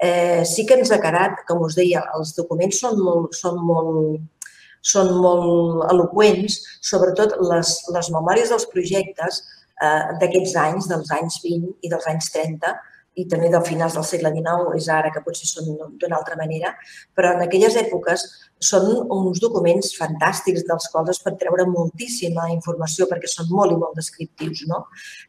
Eh, 0.00 0.44
sí 0.48 0.66
que 0.66 0.78
ens 0.80 0.92
ha 0.92 1.00
quedat, 1.02 1.44
com 1.48 1.62
us 1.66 1.76
deia, 1.78 2.04
els 2.18 2.34
documents 2.38 2.80
són 2.82 2.98
molt, 3.02 3.36
són 3.36 3.60
molt, 3.68 4.50
són 4.86 5.12
molt 5.20 5.86
eloqüents, 5.92 6.58
sobretot 6.90 7.38
les, 7.52 7.76
les 7.94 8.10
memòries 8.14 8.52
dels 8.52 8.68
projectes 8.72 9.40
eh, 9.82 10.18
d'aquests 10.20 10.58
anys, 10.66 10.90
dels 10.92 11.14
anys 11.20 11.40
20 11.44 11.72
i 11.86 11.92
dels 11.92 12.12
anys 12.12 12.30
30, 12.34 12.76
i 13.16 13.24
també 13.30 13.48
del 13.52 13.64
finals 13.64 13.96
del 13.96 14.04
segle 14.04 14.30
XIX, 14.34 14.74
és 14.76 14.88
ara 14.92 15.10
que 15.12 15.22
potser 15.24 15.48
són 15.48 15.70
d'una 16.00 16.18
altra 16.18 16.36
manera, 16.36 16.74
però 17.16 17.32
en 17.32 17.46
aquelles 17.46 17.78
èpoques 17.80 18.26
són 18.56 18.86
uns 19.12 19.40
documents 19.42 19.90
fantàstics 19.98 20.64
dels 20.64 20.86
quals 20.88 21.10
es 21.12 21.18
pot 21.20 21.34
treure 21.36 21.66
moltíssima 21.68 22.46
informació 22.54 23.04
perquè 23.10 23.28
són 23.28 23.50
molt 23.52 23.74
i 23.74 23.76
molt 23.76 23.96
descriptius. 23.98 24.62
No? 24.70 24.86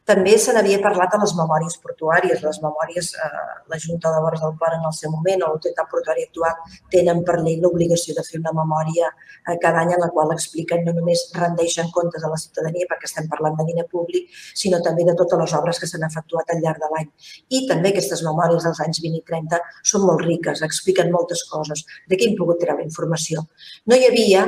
També 0.08 0.38
se 0.40 0.54
n'havia 0.56 0.80
parlat 0.80 1.12
a 1.12 1.20
les 1.20 1.34
memòries 1.36 1.76
portuàries. 1.82 2.40
Les 2.42 2.60
memòries, 2.62 3.12
eh, 3.12 3.42
la 3.68 3.78
Junta 3.78 4.12
de 4.14 4.22
Bors 4.24 4.40
del 4.40 4.56
Port 4.56 4.78
en 4.78 4.86
el 4.88 4.94
seu 4.96 5.12
moment 5.12 5.44
o 5.44 5.50
l'autoritat 5.50 5.90
portuària 5.90 6.24
actual 6.24 6.56
tenen 6.90 7.20
per 7.24 7.36
llei 7.42 7.58
l'obligació 7.60 8.14
de 8.16 8.24
fer 8.24 8.40
una 8.40 8.54
memòria 8.56 9.10
eh, 9.12 9.58
cada 9.60 9.84
any 9.84 9.92
en 9.92 10.00
la 10.00 10.08
qual 10.08 10.32
expliquen 10.32 10.84
no 10.84 10.96
només 10.96 11.28
rendeixen 11.36 11.92
comptes 11.92 12.24
a 12.24 12.32
la 12.32 12.40
ciutadania 12.40 12.88
perquè 12.88 13.04
estem 13.04 13.28
parlant 13.28 13.60
de 13.60 13.68
diner 13.68 13.86
públic, 13.92 14.32
sinó 14.54 14.80
també 14.80 15.04
de 15.04 15.14
totes 15.14 15.38
les 15.38 15.52
obres 15.52 15.78
que 15.78 15.86
s'han 15.86 16.08
efectuat 16.08 16.48
al 16.48 16.64
llarg 16.64 16.80
de 16.80 16.88
l'any. 16.94 17.12
I 17.52 17.66
també 17.68 17.92
aquestes 17.92 18.24
memòries 18.24 18.64
dels 18.64 18.80
anys 18.80 19.04
20 19.04 19.20
i 19.20 19.24
30 19.28 19.60
són 19.84 20.08
molt 20.08 20.24
riques, 20.24 20.64
expliquen 20.64 21.12
moltes 21.12 21.44
coses. 21.52 21.84
De 22.08 22.16
què 22.16 22.30
hem 22.30 22.36
pogut 22.40 22.60
treure 22.64 22.82
informació 22.88 23.17
informació. 23.18 23.46
No 23.86 23.96
hi 23.96 24.06
havia 24.06 24.46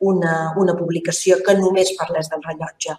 una, 0.00 0.52
una 0.56 0.74
publicació 0.74 1.38
que 1.44 1.54
només 1.54 1.94
parlés 1.98 2.28
del 2.30 2.42
rellotge. 2.42 2.96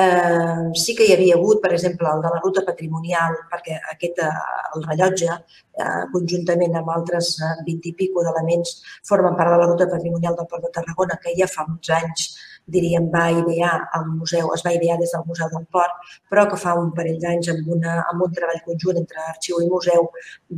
Eh, 0.00 0.70
sí 0.78 0.94
que 0.94 1.04
hi 1.04 1.12
havia 1.12 1.34
hagut, 1.36 1.60
per 1.62 1.72
exemple, 1.74 2.08
el 2.08 2.22
de 2.22 2.30
la 2.30 2.40
ruta 2.40 2.62
patrimonial, 2.64 3.34
perquè 3.50 3.80
aquest, 3.92 4.20
eh, 4.22 4.68
el 4.76 4.84
rellotge, 4.86 5.28
eh, 5.74 6.04
conjuntament 6.12 6.76
amb 6.76 6.92
altres 6.94 7.36
20 7.66 7.90
i 7.90 7.94
pico 7.94 8.22
d'elements, 8.22 8.76
formen 9.08 9.36
part 9.36 9.50
de 9.50 9.58
la 9.58 9.66
ruta 9.66 9.88
patrimonial 9.90 10.36
del 10.36 10.46
Port 10.46 10.64
de 10.64 10.70
Tarragona, 10.78 11.18
que 11.22 11.34
ja 11.36 11.50
fa 11.50 11.66
uns 11.66 11.90
anys 11.90 12.30
diríem, 12.74 13.08
va 13.12 13.26
idear 13.34 13.72
el 13.98 14.06
museu, 14.18 14.50
es 14.54 14.64
va 14.66 14.74
idear 14.76 14.98
des 15.00 15.12
del 15.14 15.24
Museu 15.26 15.50
del 15.52 15.66
Port, 15.72 16.12
però 16.30 16.46
que 16.50 16.58
fa 16.60 16.74
un 16.78 16.92
parell 16.96 17.18
d'anys 17.22 17.50
amb, 17.54 17.68
una, 17.76 17.96
amb 18.12 18.26
un 18.26 18.34
treball 18.36 18.62
conjunt 18.66 19.00
entre 19.00 19.22
arxiu 19.26 19.60
i 19.60 19.68
museu 19.70 20.08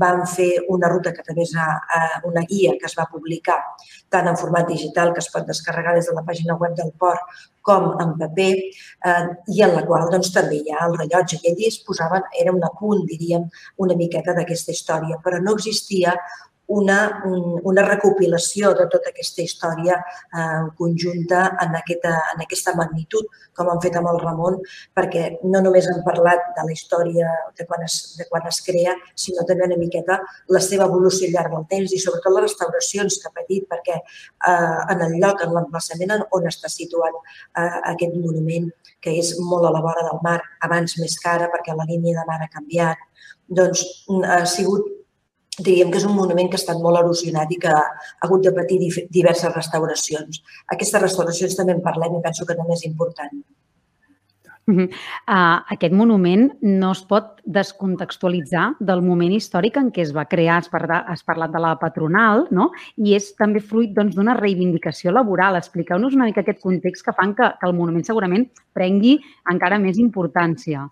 van 0.05 0.25
fer 0.35 0.51
una 0.75 0.91
ruta 0.93 1.13
que 1.17 1.25
també 1.27 1.47
és 1.47 1.55
una 2.29 2.45
guia 2.49 2.77
que 2.79 2.89
es 2.89 2.99
va 2.99 3.09
publicar 3.13 3.59
tant 4.13 4.29
en 4.29 4.37
format 4.37 4.69
digital 4.69 5.13
que 5.13 5.25
es 5.25 5.31
pot 5.33 5.49
descarregar 5.49 5.97
des 5.97 6.09
de 6.09 6.15
la 6.17 6.25
pàgina 6.29 6.59
web 6.61 6.77
del 6.79 6.93
port 7.01 7.43
com 7.63 7.93
en 8.03 8.15
paper 8.19 8.53
eh, 8.59 9.27
i 9.55 9.63
en 9.65 9.75
la 9.77 9.85
qual 9.87 10.09
doncs, 10.13 10.33
també 10.35 10.61
hi 10.61 10.73
ha 10.75 10.87
el 10.89 10.97
rellotge. 10.99 11.39
I 11.39 11.53
allí 11.53 11.69
es 11.71 11.79
posaven, 11.87 12.25
era 12.43 12.55
un 12.55 12.65
apunt, 12.67 13.05
diríem, 13.09 13.47
una 13.85 13.97
miqueta 13.99 14.35
d'aquesta 14.39 14.75
història, 14.75 15.21
però 15.25 15.39
no 15.43 15.55
existia 15.59 16.17
una, 16.67 17.23
una 17.65 17.83
recopilació 17.83 18.73
de 18.79 18.87
tota 18.91 19.11
aquesta 19.11 19.43
història 19.43 19.97
eh, 19.99 20.63
conjunta 20.79 21.45
en 21.61 21.75
aquesta, 21.77 22.13
en 22.35 22.45
aquesta 22.45 22.75
magnitud, 22.79 23.27
com 23.57 23.69
han 23.69 23.81
fet 23.83 23.97
amb 23.99 24.09
el 24.13 24.21
Ramon, 24.23 24.59
perquè 24.97 25.25
no 25.43 25.61
només 25.65 25.89
han 25.91 26.01
parlat 26.07 26.53
de 26.57 26.67
la 26.69 26.73
història 26.73 27.33
de 27.59 27.67
quan 27.69 27.83
es, 27.85 27.99
de 28.19 28.27
quan 28.31 28.47
es 28.49 28.63
crea, 28.65 28.95
sinó 29.15 29.45
també 29.49 29.67
una 29.69 29.81
miqueta 29.81 30.21
la 30.55 30.63
seva 30.65 30.87
evolució 30.89 31.29
al 31.29 31.37
llarg 31.37 31.57
del 31.57 31.67
temps 31.75 31.93
i 31.93 32.01
sobretot 32.01 32.37
les 32.37 32.47
restauracions 32.49 33.19
que 33.19 33.29
ha 33.29 33.37
patit, 33.37 33.69
perquè 33.69 33.99
eh, 33.99 34.79
en 34.95 35.05
el 35.09 35.19
lloc, 35.19 35.45
en 35.45 35.55
l'emplaçament 35.57 36.17
on 36.23 36.49
està 36.49 36.71
situat 36.73 37.19
eh, 37.19 37.69
aquest 37.93 38.17
monument, 38.17 38.71
que 39.03 39.19
és 39.19 39.35
molt 39.43 39.67
a 39.67 39.75
la 39.75 39.83
vora 39.85 40.07
del 40.07 40.23
mar, 40.25 40.39
abans 40.63 40.97
més 41.03 41.19
cara 41.21 41.51
perquè 41.53 41.75
la 41.77 41.89
línia 41.89 42.21
de 42.21 42.27
mar 42.29 42.41
ha 42.41 42.51
canviat, 42.53 43.01
doncs 43.53 43.85
ha 44.25 44.45
sigut 44.49 45.02
diríem 45.59 45.91
que 45.93 45.99
és 46.01 46.07
un 46.09 46.15
monument 46.17 46.49
que 46.49 46.57
ha 46.57 46.63
estat 46.63 46.79
molt 46.81 47.01
erosionat 47.03 47.51
i 47.53 47.59
que 47.61 47.73
ha 47.73 47.83
hagut 48.25 48.45
de 48.47 48.53
patir 48.57 48.79
diverses 49.13 49.53
restauracions. 49.55 50.45
Aquestes 50.73 51.03
restauracions 51.03 51.59
també 51.59 51.77
en 51.77 51.83
parlem 51.85 52.17
i 52.17 52.23
penso 52.25 52.49
que 52.49 52.57
també 52.57 52.79
és 52.79 52.87
important. 52.89 53.43
Uh, 54.63 55.59
aquest 55.75 55.93
monument 55.93 56.45
no 56.63 56.93
es 56.95 57.01
pot 57.11 57.41
descontextualitzar 57.45 58.69
del 58.79 59.03
moment 59.03 59.35
històric 59.35 59.77
en 59.81 59.91
què 59.91 60.05
es 60.05 60.13
va 60.15 60.25
crear. 60.31 60.61
Parlat, 60.71 61.09
has 61.11 61.25
parlat 61.27 61.51
de 61.53 61.61
la 61.61 61.75
patronal 61.81 62.47
no? 62.55 62.71
i 62.97 63.17
és 63.19 63.33
també 63.35 63.61
fruit 63.61 63.91
doncs, 63.97 64.15
d'una 64.15 64.37
doncs, 64.37 64.43
reivindicació 64.45 65.13
laboral. 65.13 65.59
Expliqueu-nos 65.59 66.15
una 66.15 66.31
mica 66.31 66.47
aquest 66.47 66.63
context 66.63 67.05
que 67.05 67.17
fan 67.19 67.35
que, 67.35 67.51
que 67.59 67.69
el 67.69 67.75
monument 67.75 68.07
segurament 68.07 68.47
prengui 68.73 69.19
encara 69.51 69.83
més 69.83 69.99
importància. 69.99 70.87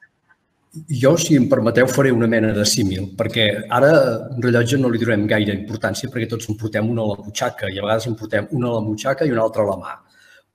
Jo, 0.70 1.16
si 1.18 1.34
em 1.34 1.48
permeteu, 1.50 1.88
faré 1.90 2.12
una 2.14 2.28
mena 2.30 2.52
de 2.54 2.62
símil, 2.62 3.08
perquè 3.18 3.46
ara 3.74 3.88
un 4.30 4.44
rellotge 4.44 4.78
no 4.78 4.90
li 4.92 5.00
donem 5.02 5.24
gaire 5.26 5.56
importància 5.56 6.06
perquè 6.12 6.28
tots 6.30 6.46
en 6.46 6.58
portem 6.60 6.92
una 6.92 7.02
a 7.02 7.08
la 7.08 7.16
butxaca 7.18 7.66
i 7.66 7.80
a 7.80 7.82
vegades 7.82 8.06
en 8.06 8.14
portem 8.14 8.46
una 8.54 8.68
a 8.70 8.76
la 8.76 8.84
butxaca 8.84 9.26
i 9.26 9.32
una 9.34 9.42
altra 9.42 9.64
a 9.64 9.70
la 9.72 9.74
mà. 9.80 9.96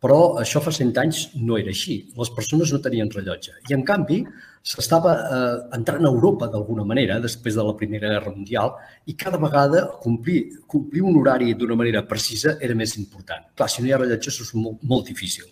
Però 0.06 0.20
això 0.40 0.62
fa 0.64 0.72
100 0.72 1.02
anys 1.02 1.20
no 1.36 1.58
era 1.60 1.74
així. 1.74 1.98
Les 2.16 2.32
persones 2.32 2.72
no 2.72 2.80
tenien 2.80 3.12
rellotge. 3.12 3.58
I, 3.68 3.74
en 3.76 3.84
canvi, 3.84 4.22
s'estava 4.64 5.18
eh, 5.18 5.58
entrant 5.76 6.08
a 6.08 6.14
Europa 6.14 6.48
d'alguna 6.54 6.88
manera 6.88 7.20
després 7.20 7.58
de 7.60 7.68
la 7.68 7.76
Primera 7.76 8.14
Guerra 8.14 8.32
Mundial 8.32 8.72
i 9.12 9.18
cada 9.20 9.42
vegada 9.42 9.84
complir, 10.04 10.46
complir 10.72 11.04
un 11.04 11.20
horari 11.20 11.52
d'una 11.60 11.76
manera 11.76 12.06
precisa 12.08 12.56
era 12.62 12.78
més 12.78 12.96
important. 13.02 13.52
Clar, 13.56 13.68
si 13.68 13.84
no 13.84 13.92
hi 13.92 13.96
ha 13.98 14.00
rellotge, 14.00 14.32
és 14.32 14.56
molt, 14.56 14.80
molt 14.80 15.12
difícil. 15.12 15.52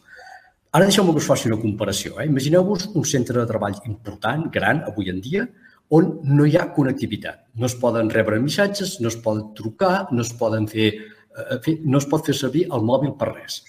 Ara 0.74 0.88
deixeu-me 0.90 1.14
que 1.14 1.22
us 1.22 1.28
faci 1.30 1.50
una 1.52 1.60
comparació. 1.62 2.16
Eh? 2.18 2.26
Imagineu-vos 2.26 2.88
un 2.98 3.04
centre 3.06 3.38
de 3.38 3.46
treball 3.46 3.76
important, 3.86 4.48
gran, 4.56 4.80
avui 4.90 5.12
en 5.12 5.20
dia, 5.22 5.44
on 5.94 6.08
no 6.26 6.48
hi 6.50 6.56
ha 6.58 6.64
connectivitat. 6.74 7.44
No 7.62 7.68
es 7.68 7.76
poden 7.78 8.10
rebre 8.10 8.40
missatges, 8.42 8.96
no 9.04 9.12
es 9.12 9.18
poden 9.22 9.52
trucar, 9.60 10.08
no 10.10 10.26
es 10.26 10.32
poden 10.40 10.66
fer, 10.72 10.88
eh, 11.38 11.60
fer 11.62 11.76
no 11.86 12.02
es 12.02 12.08
pot 12.10 12.26
fer 12.26 12.34
servir 12.40 12.64
el 12.74 12.88
mòbil 12.88 13.14
per 13.20 13.28
res. 13.36 13.60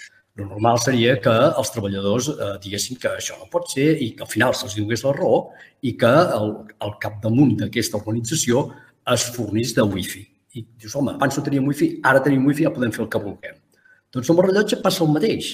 El 0.40 0.48
normal 0.48 0.80
seria 0.80 1.18
que 1.26 1.34
els 1.50 1.74
treballadors 1.74 2.30
eh, 2.32 2.48
diguessin 2.64 2.96
que 3.02 3.12
això 3.18 3.36
no 3.36 3.50
pot 3.52 3.68
ser 3.74 3.90
i 4.00 4.14
que 4.16 4.24
al 4.24 4.32
final 4.32 4.56
se'ls 4.56 4.78
donés 4.80 5.04
la 5.04 5.12
raó 5.18 5.42
i 5.84 5.92
que 6.00 6.14
el, 6.38 6.56
el 6.88 6.96
capdamunt 7.04 7.52
d'aquesta 7.60 8.00
organització 8.00 8.64
es 9.12 9.28
fornís 9.36 9.76
de 9.76 9.84
wifi. 9.84 10.24
I 10.56 10.64
dius, 10.64 10.96
home, 10.96 11.18
abans 11.20 11.36
no 11.36 11.44
teníem 11.44 11.68
wifi, 11.68 11.92
ara 12.00 12.24
tenim 12.24 12.48
wifi, 12.48 12.64
ja 12.64 12.72
podem 12.72 12.96
fer 12.96 13.04
el 13.04 13.12
que 13.12 13.24
vulguem. 13.28 13.60
Doncs 14.08 14.32
amb 14.32 14.40
el 14.40 14.48
rellotge 14.48 14.80
passa 14.80 15.04
el 15.04 15.12
mateix 15.12 15.52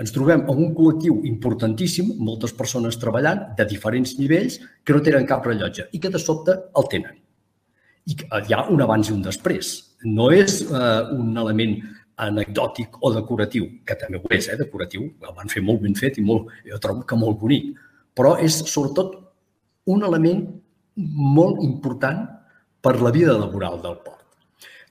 ens 0.00 0.12
trobem 0.12 0.42
amb 0.44 0.58
un 0.60 0.72
col·lectiu 0.76 1.22
importantíssim, 1.28 2.12
moltes 2.20 2.52
persones 2.56 2.98
treballant 3.00 3.42
de 3.56 3.64
diferents 3.68 4.16
nivells 4.20 4.58
que 4.84 4.96
no 4.96 5.02
tenen 5.04 5.28
cap 5.28 5.46
rellotge 5.46 5.88
i 5.96 6.00
que 6.02 6.12
de 6.12 6.20
sobte 6.20 6.56
el 6.76 6.88
tenen. 6.92 7.16
I 8.06 8.16
hi 8.16 8.54
ha 8.54 8.66
un 8.70 8.82
abans 8.84 9.08
i 9.08 9.14
un 9.14 9.22
després. 9.24 9.72
No 10.04 10.28
és 10.30 10.60
eh, 10.62 11.00
un 11.16 11.32
element 11.40 11.78
anecdòtic 12.26 13.00
o 13.04 13.10
decoratiu, 13.12 13.66
que 13.84 13.96
també 13.98 14.20
ho 14.20 14.28
és, 14.30 14.48
eh, 14.48 14.56
decoratiu, 14.60 15.08
el 15.20 15.34
van 15.36 15.48
fer 15.52 15.62
molt 15.64 15.82
ben 15.82 15.96
fet 15.96 16.20
i 16.20 16.24
molt, 16.24 16.52
jo 16.68 16.78
trobo 16.80 17.04
que 17.08 17.16
molt 17.16 17.40
bonic, 17.40 17.72
però 18.14 18.36
és 18.40 18.62
sobretot 18.68 19.16
un 19.86 20.04
element 20.04 20.44
molt 20.96 21.62
important 21.64 22.24
per 22.80 23.00
la 23.00 23.10
vida 23.10 23.36
laboral 23.36 23.80
del 23.82 23.98
poble. 24.04 24.15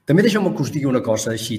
També 0.05 0.21
deixeu-me 0.21 0.51
que 0.53 0.61
us 0.61 0.69
digui 0.69 0.85
una 0.85 1.01
cosa 1.01 1.31
així, 1.31 1.55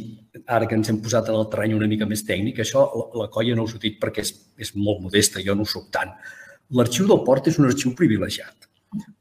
ara 0.46 0.68
que 0.70 0.76
ens 0.78 0.88
hem 0.92 1.00
posat 1.02 1.32
en 1.32 1.38
el 1.40 1.48
terreny 1.50 1.72
una 1.74 1.88
mica 1.90 2.06
més 2.06 2.22
tècnic, 2.28 2.60
això 2.62 2.84
la, 2.86 3.06
la 3.24 3.30
colla 3.34 3.56
no 3.58 3.64
us 3.66 3.74
ho 3.74 3.80
dic 3.82 3.96
perquè 4.02 4.22
és, 4.22 4.30
és 4.62 4.70
molt 4.78 5.00
modesta, 5.02 5.42
jo 5.42 5.56
no 5.58 5.66
ho 5.66 5.70
soc 5.70 5.88
tant. 5.96 6.12
L'arxiu 6.78 7.08
del 7.10 7.24
port 7.26 7.48
és 7.50 7.58
un 7.58 7.66
arxiu 7.66 7.94
privilegiat, 7.98 8.68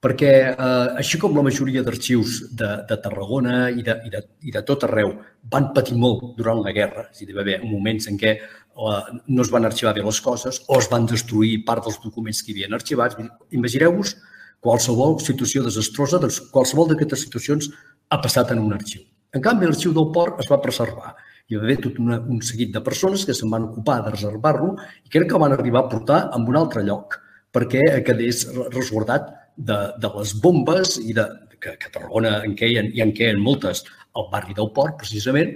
perquè 0.05 0.29
eh, 0.51 0.99
així 1.01 1.17
com 1.21 1.33
la 1.33 1.45
majoria 1.47 1.81
d'arxius 1.87 2.35
de, 2.59 2.69
de 2.91 2.97
Tarragona 3.01 3.55
i 3.71 3.81
de, 3.87 3.95
i, 4.05 4.13
de, 4.13 4.21
i 4.45 4.53
de 4.53 4.61
tot 4.67 4.85
arreu 4.85 5.15
van 5.55 5.71
patir 5.73 5.97
molt 6.03 6.37
durant 6.37 6.61
la 6.61 6.75
guerra, 6.77 7.07
és 7.09 7.25
a 7.25 7.25
dir, 7.25 7.33
va 7.33 7.41
haver 7.47 7.57
moments 7.63 8.05
en 8.13 8.21
què 8.21 8.35
eh, 8.37 9.01
no 9.25 9.47
es 9.47 9.53
van 9.57 9.65
arxivar 9.65 9.95
bé 9.97 10.05
les 10.05 10.21
coses 10.21 10.61
o 10.67 10.77
es 10.77 10.91
van 10.93 11.09
destruir 11.09 11.63
part 11.65 11.89
dels 11.89 11.97
documents 12.05 12.43
que 12.43 12.53
hi 12.53 12.59
havien 12.59 12.77
arxivats. 12.77 13.17
Imagineu-vos 13.57 14.13
qualsevol 14.61 15.17
situació 15.25 15.65
desastrosa, 15.65 16.21
doncs 16.21 16.43
qualsevol 16.53 16.93
d'aquestes 16.93 17.25
situacions 17.25 17.73
ha 18.13 18.21
passat 18.21 18.53
en 18.53 18.61
un 18.61 18.77
arxiu. 18.77 19.01
En 19.35 19.43
canvi, 19.43 19.67
l'arxiu 19.67 19.91
del 19.95 20.11
port 20.15 20.39
es 20.39 20.47
va 20.51 20.61
preservar. 20.63 21.13
Hi 21.45 21.57
va 21.59 21.65
haver 21.67 21.75
tot 21.83 21.97
una, 22.01 22.21
un 22.31 22.39
seguit 22.49 22.71
de 22.73 22.81
persones 22.85 23.25
que 23.27 23.35
se'n 23.37 23.51
van 23.51 23.67
ocupar 23.67 23.99
de 24.05 24.13
reservar-lo 24.13 24.69
i 25.03 25.11
crec 25.11 25.27
que 25.33 25.41
van 25.41 25.53
arribar 25.53 25.83
a 25.83 25.89
portar 25.91 26.19
en 26.37 26.47
un 26.49 26.57
altre 26.61 26.83
lloc 26.87 27.19
perquè 27.55 27.81
quedés 28.07 28.45
resguardat 28.73 29.27
de, 29.55 29.77
de 30.01 30.11
les 30.15 30.33
bombes 30.43 30.95
i 31.03 31.13
de, 31.17 31.27
que, 31.59 31.75
que 31.81 31.91
Tarragona 31.91 32.39
en 32.47 32.55
queien, 32.59 32.89
i 32.95 33.03
en 33.03 33.13
queien 33.15 33.43
moltes 33.43 33.83
al 34.15 34.29
barri 34.31 34.55
del 34.57 34.71
port, 34.75 34.97
precisament, 35.03 35.53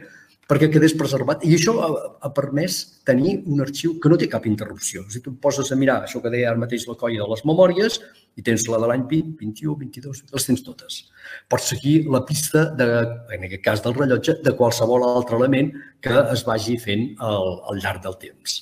perquè 0.49 0.69
quedés 0.73 0.95
preservat. 0.97 1.43
I 1.45 1.53
això 1.55 1.75
ha, 1.83 1.89
ha 2.25 2.31
permès 2.33 2.79
tenir 3.05 3.35
un 3.45 3.61
arxiu 3.61 3.97
que 4.01 4.09
no 4.09 4.17
té 4.17 4.27
cap 4.31 4.47
interrupció. 4.49 5.03
Si 5.13 5.21
tu 5.25 5.35
poses 5.41 5.69
a 5.69 5.77
mirar 5.77 5.99
això 6.05 6.23
que 6.23 6.31
deia 6.33 6.49
ara 6.49 6.61
mateix 6.61 6.87
la 6.89 6.97
colla 6.97 7.21
de 7.21 7.29
les 7.29 7.45
memòries 7.45 7.99
i 8.39 8.45
tens 8.45 8.65
la 8.71 8.79
de 8.81 8.89
l'any 8.89 9.05
20, 9.11 9.35
21, 9.37 9.75
22, 9.83 10.23
les 10.33 10.49
tens 10.49 10.65
totes. 10.65 11.03
Pots 11.51 11.69
seguir 11.75 11.99
la 12.09 12.23
pista, 12.25 12.65
de, 12.79 12.89
en 13.35 13.45
aquest 13.45 13.63
cas 13.65 13.85
del 13.85 13.97
rellotge, 13.99 14.39
de 14.41 14.55
qualsevol 14.57 15.05
altre 15.11 15.37
element 15.37 15.69
que 16.01 16.17
es 16.33 16.45
vagi 16.47 16.79
fent 16.81 17.11
al, 17.19 17.59
al 17.69 17.85
llarg 17.85 18.01
del 18.07 18.17
temps. 18.25 18.59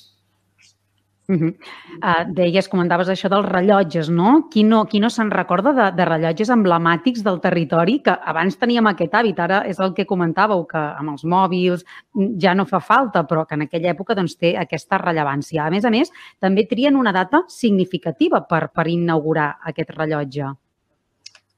Uh 1.28 1.36
-huh. 1.36 1.54
uh, 2.02 2.24
deies, 2.32 2.68
comentaves 2.68 3.08
això 3.08 3.28
dels 3.28 3.44
rellotges, 3.44 4.08
no? 4.08 4.48
Qui 4.50 4.62
no, 4.64 4.86
qui 4.86 4.98
no 4.98 5.10
se'n 5.10 5.30
recorda 5.30 5.72
de, 5.74 5.90
de 5.96 6.04
rellotges 6.04 6.48
emblemàtics 6.48 7.22
del 7.22 7.38
territori 7.40 8.00
que 8.02 8.14
abans 8.24 8.56
teníem 8.56 8.86
aquest 8.86 9.12
hàbit, 9.12 9.38
ara 9.38 9.58
és 9.68 9.78
el 9.78 9.92
que 9.92 10.06
comentàveu, 10.06 10.66
que 10.66 10.78
amb 10.78 11.10
els 11.10 11.24
mòbils 11.24 11.84
ja 12.40 12.54
no 12.54 12.64
fa 12.64 12.80
falta, 12.80 13.26
però 13.26 13.44
que 13.44 13.54
en 13.56 13.62
aquella 13.62 13.90
època 13.90 14.14
doncs, 14.14 14.38
té 14.38 14.56
aquesta 14.56 14.96
rellevància. 14.96 15.66
A 15.66 15.70
més 15.70 15.84
a 15.84 15.90
més, 15.90 16.10
també 16.40 16.64
trien 16.64 16.96
una 16.96 17.12
data 17.12 17.42
significativa 17.46 18.40
per, 18.48 18.68
per 18.68 18.88
inaugurar 18.88 19.58
aquest 19.64 19.90
rellotge. 19.90 20.54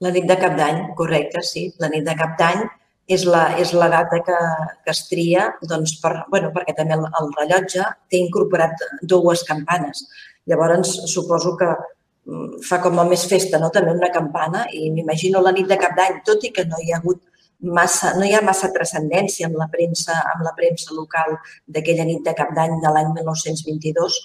La 0.01 0.11
nit 0.11 0.27
de 0.27 0.37
cap 0.37 0.57
d'any, 0.57 0.95
correcte, 0.97 1.43
sí. 1.43 1.73
La 1.79 1.89
nit 1.89 2.05
de 2.05 2.17
cap 2.17 2.37
d'any 2.39 2.80
és 3.15 3.25
la, 3.27 3.45
és 3.59 3.73
la 3.75 3.89
data 3.91 4.21
que, 4.27 4.41
que 4.85 4.93
es 4.95 5.05
tria 5.11 5.49
doncs, 5.71 5.97
per, 6.03 6.13
bueno, 6.33 6.53
perquè 6.55 6.77
també 6.79 6.97
el, 6.97 7.07
el 7.21 7.31
rellotge 7.39 7.87
té 8.11 8.21
incorporat 8.23 8.85
dues 9.15 9.43
campanes. 9.49 10.05
Llavors, 10.51 10.93
suposo 11.11 11.57
que 11.59 11.71
mm, 11.71 12.61
fa 12.67 12.79
com 12.85 13.01
a 13.03 13.07
més 13.09 13.27
festa, 13.31 13.59
no? 13.63 13.73
també 13.75 13.97
una 13.97 14.13
campana, 14.15 14.67
i 14.73 14.93
m'imagino 14.95 15.43
la 15.43 15.55
nit 15.57 15.69
de 15.71 15.79
cap 15.81 15.97
d'any, 15.99 16.21
tot 16.27 16.47
i 16.47 16.53
que 16.55 16.67
no 16.71 16.79
hi 16.79 16.93
ha 16.93 17.01
hagut 17.03 17.25
massa, 17.61 18.15
no 18.19 18.25
hi 18.25 18.35
ha 18.37 18.45
massa 18.47 18.71
transcendència 18.77 19.49
amb 19.49 19.59
la 19.61 19.69
premsa, 19.73 20.17
amb 20.35 20.47
la 20.47 20.55
premsa 20.57 20.95
local 20.97 21.35
d'aquella 21.67 22.07
nit 22.09 22.23
de 22.25 22.37
cap 22.39 22.55
d'any 22.57 22.79
de 22.85 22.95
l'any 22.95 23.11
1922, 23.19 24.21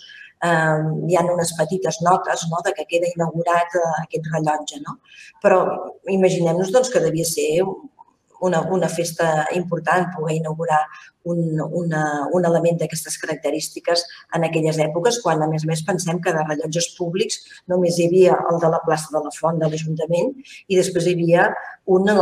eh, 0.45 0.77
hi 1.09 1.17
ha 1.17 1.25
unes 1.33 1.55
petites 1.57 1.99
notes 2.05 2.45
no, 2.51 2.61
de 2.65 2.73
que 2.77 2.87
queda 2.93 3.11
inaugurat 3.11 3.75
eh, 3.81 3.91
aquest 4.03 4.31
rellotge. 4.33 4.81
No? 4.85 4.99
Però 5.43 5.59
imaginem-nos 6.19 6.71
doncs, 6.75 6.93
que 6.93 7.03
devia 7.03 7.27
ser 7.27 7.49
una, 8.41 8.61
una 8.71 8.89
festa 8.89 9.47
important, 9.55 10.09
poder 10.15 10.37
inaugurar 10.37 10.81
un, 11.25 11.59
una, 11.61 12.01
un 12.31 12.45
element 12.45 12.77
d'aquestes 12.79 13.17
característiques 13.21 14.03
en 14.37 14.45
aquelles 14.45 14.77
èpoques, 14.81 15.19
quan 15.23 15.41
a 15.41 15.47
més 15.49 15.65
a 15.65 15.69
més 15.71 15.81
pensem 15.85 16.19
que 16.21 16.33
de 16.33 16.43
rellotges 16.45 16.91
públics 16.97 17.39
només 17.71 17.97
hi 17.97 18.07
havia 18.09 18.37
el 18.51 18.59
de 18.61 18.69
la 18.73 18.81
plaça 18.85 19.09
de 19.15 19.23
la 19.25 19.33
Font 19.33 19.57
de 19.61 19.69
l'Ajuntament 19.71 20.35
i 20.67 20.77
després 20.77 21.07
hi 21.07 21.15
havia 21.17 21.49
un 21.97 22.09
al, 22.09 22.21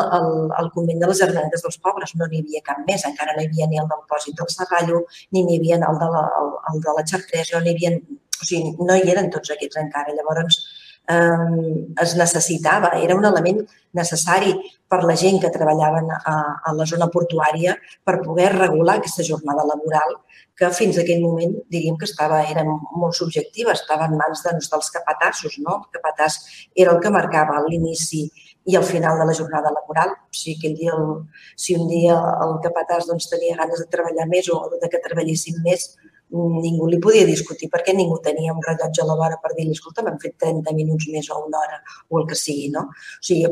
al, 0.60 0.70
convent 0.76 1.00
de 1.00 1.10
les 1.12 1.22
Hermanetes 1.24 1.64
dels 1.64 1.80
Pobres, 1.84 2.16
no 2.20 2.28
n'hi 2.28 2.42
havia 2.44 2.64
cap 2.66 2.84
més, 2.88 3.06
encara 3.08 3.36
no 3.36 3.44
hi 3.44 3.52
havia 3.52 3.70
ni 3.72 3.80
el 3.80 3.90
del 3.92 4.04
Pòsit 4.10 4.40
del 4.40 4.52
Serrallo, 4.52 5.06
ni 5.32 5.44
n'hi 5.44 5.60
havia 5.60 5.80
el 5.80 6.00
de 6.00 6.12
la, 6.16 6.24
el, 6.40 6.54
el 6.74 6.84
de 6.88 6.96
la 6.98 7.06
Xartresa, 7.12 7.58
no 7.58 7.64
n'hi 7.64 7.76
havia, 7.76 7.94
o 8.00 8.48
sigui, 8.48 8.74
no 8.80 8.98
hi 9.00 9.12
eren 9.16 9.30
tots 9.32 9.54
aquests 9.56 9.80
encara. 9.80 10.16
Llavors, 10.18 10.60
es 11.08 12.16
necessitava, 12.16 12.94
era 13.04 13.16
un 13.16 13.26
element 13.28 13.60
necessari 13.94 14.54
per 14.88 15.02
la 15.04 15.16
gent 15.20 15.42
que 15.42 15.52
treballaven 15.52 16.08
a, 16.16 16.36
a 16.64 16.74
la 16.78 16.86
zona 16.88 17.10
portuària 17.12 17.76
per 18.06 18.22
poder 18.24 18.54
regular 18.54 18.98
aquesta 18.98 19.26
jornada 19.28 19.66
laboral 19.68 20.16
que 20.56 20.70
fins 20.78 20.98
aquell 21.02 21.22
moment 21.22 21.56
diríem 21.74 21.98
que 21.98 22.06
estava, 22.06 22.44
era 22.46 22.64
molt 22.64 23.18
subjectiva, 23.18 23.74
estava 23.74 24.08
en 24.08 24.16
mans 24.20 24.44
doncs, 24.46 24.70
dels 24.72 24.92
capatassos. 24.94 25.58
No? 25.66 25.80
El 25.82 25.98
capatàs 25.98 26.40
era 26.76 26.94
el 26.94 27.02
que 27.04 27.12
marcava 27.14 27.62
l'inici 27.68 28.28
i 28.70 28.78
el 28.80 28.86
final 28.88 29.20
de 29.20 29.26
la 29.28 29.36
jornada 29.36 29.74
laboral. 29.74 30.14
O 30.14 30.38
sigui, 30.38 30.56
aquell 30.60 30.78
dia, 30.78 30.94
el, 30.96 31.24
si 31.58 31.76
un 31.76 31.90
dia 31.90 32.16
el 32.46 32.60
capatàs 32.64 33.10
doncs, 33.10 33.28
tenia 33.34 33.58
ganes 33.60 33.82
de 33.82 33.90
treballar 33.92 34.30
més 34.30 34.50
o 34.54 34.62
de 34.78 34.92
que 34.92 35.02
treballessin 35.04 35.60
més, 35.66 35.90
ningú 36.34 36.88
li 36.90 37.00
podia 37.02 37.26
discutir 37.30 37.70
perquè 37.70 37.94
ningú 37.96 38.18
tenia 38.26 38.54
un 38.54 38.62
rellotge 38.66 39.04
a 39.04 39.08
la 39.08 39.18
vora 39.20 39.40
per 39.42 39.54
dir-li, 39.54 39.76
escolta, 39.78 40.04
m'han 40.06 40.20
fet 40.22 40.36
30 40.42 40.74
minuts 40.78 41.10
més 41.14 41.30
o 41.30 41.40
una 41.46 41.62
hora 41.62 41.82
o 42.10 42.22
el 42.22 42.28
que 42.30 42.38
sigui, 42.40 42.70
no? 42.74 42.88
O 42.90 43.26
sigui, 43.28 43.46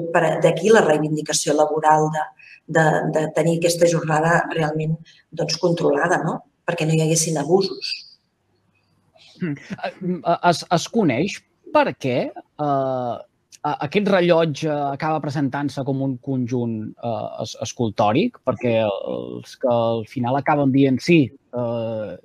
d'aquí 0.46 0.74
la 0.74 0.84
reivindicació 0.86 1.56
laboral 1.58 2.10
de, 2.16 2.26
de, 2.78 2.86
de 3.18 3.26
tenir 3.38 3.58
aquesta 3.60 3.90
jornada 3.92 4.40
realment 4.56 4.98
doncs, 5.32 5.60
controlada, 5.62 6.22
no? 6.26 6.40
Perquè 6.66 6.88
no 6.88 6.98
hi 6.98 7.04
haguessin 7.06 7.38
abusos. 7.42 7.94
Hmm. 9.42 9.58
Es, 10.50 10.66
es 10.70 10.88
coneix 10.94 11.40
per 11.74 11.88
què 11.98 12.18
eh, 12.30 13.18
aquest 13.62 14.10
rellotge 14.10 14.74
acaba 14.74 15.22
presentant-se 15.22 15.84
com 15.86 16.02
un 16.02 16.16
conjunt 16.26 16.76
uh, 17.06 17.46
escultòric, 17.62 18.40
perquè 18.48 18.80
els 18.82 19.54
que 19.62 19.70
al 19.70 20.02
final 20.10 20.40
acaben 20.40 20.74
dient 20.74 20.98
sí, 21.04 21.20
uh, 21.54 22.18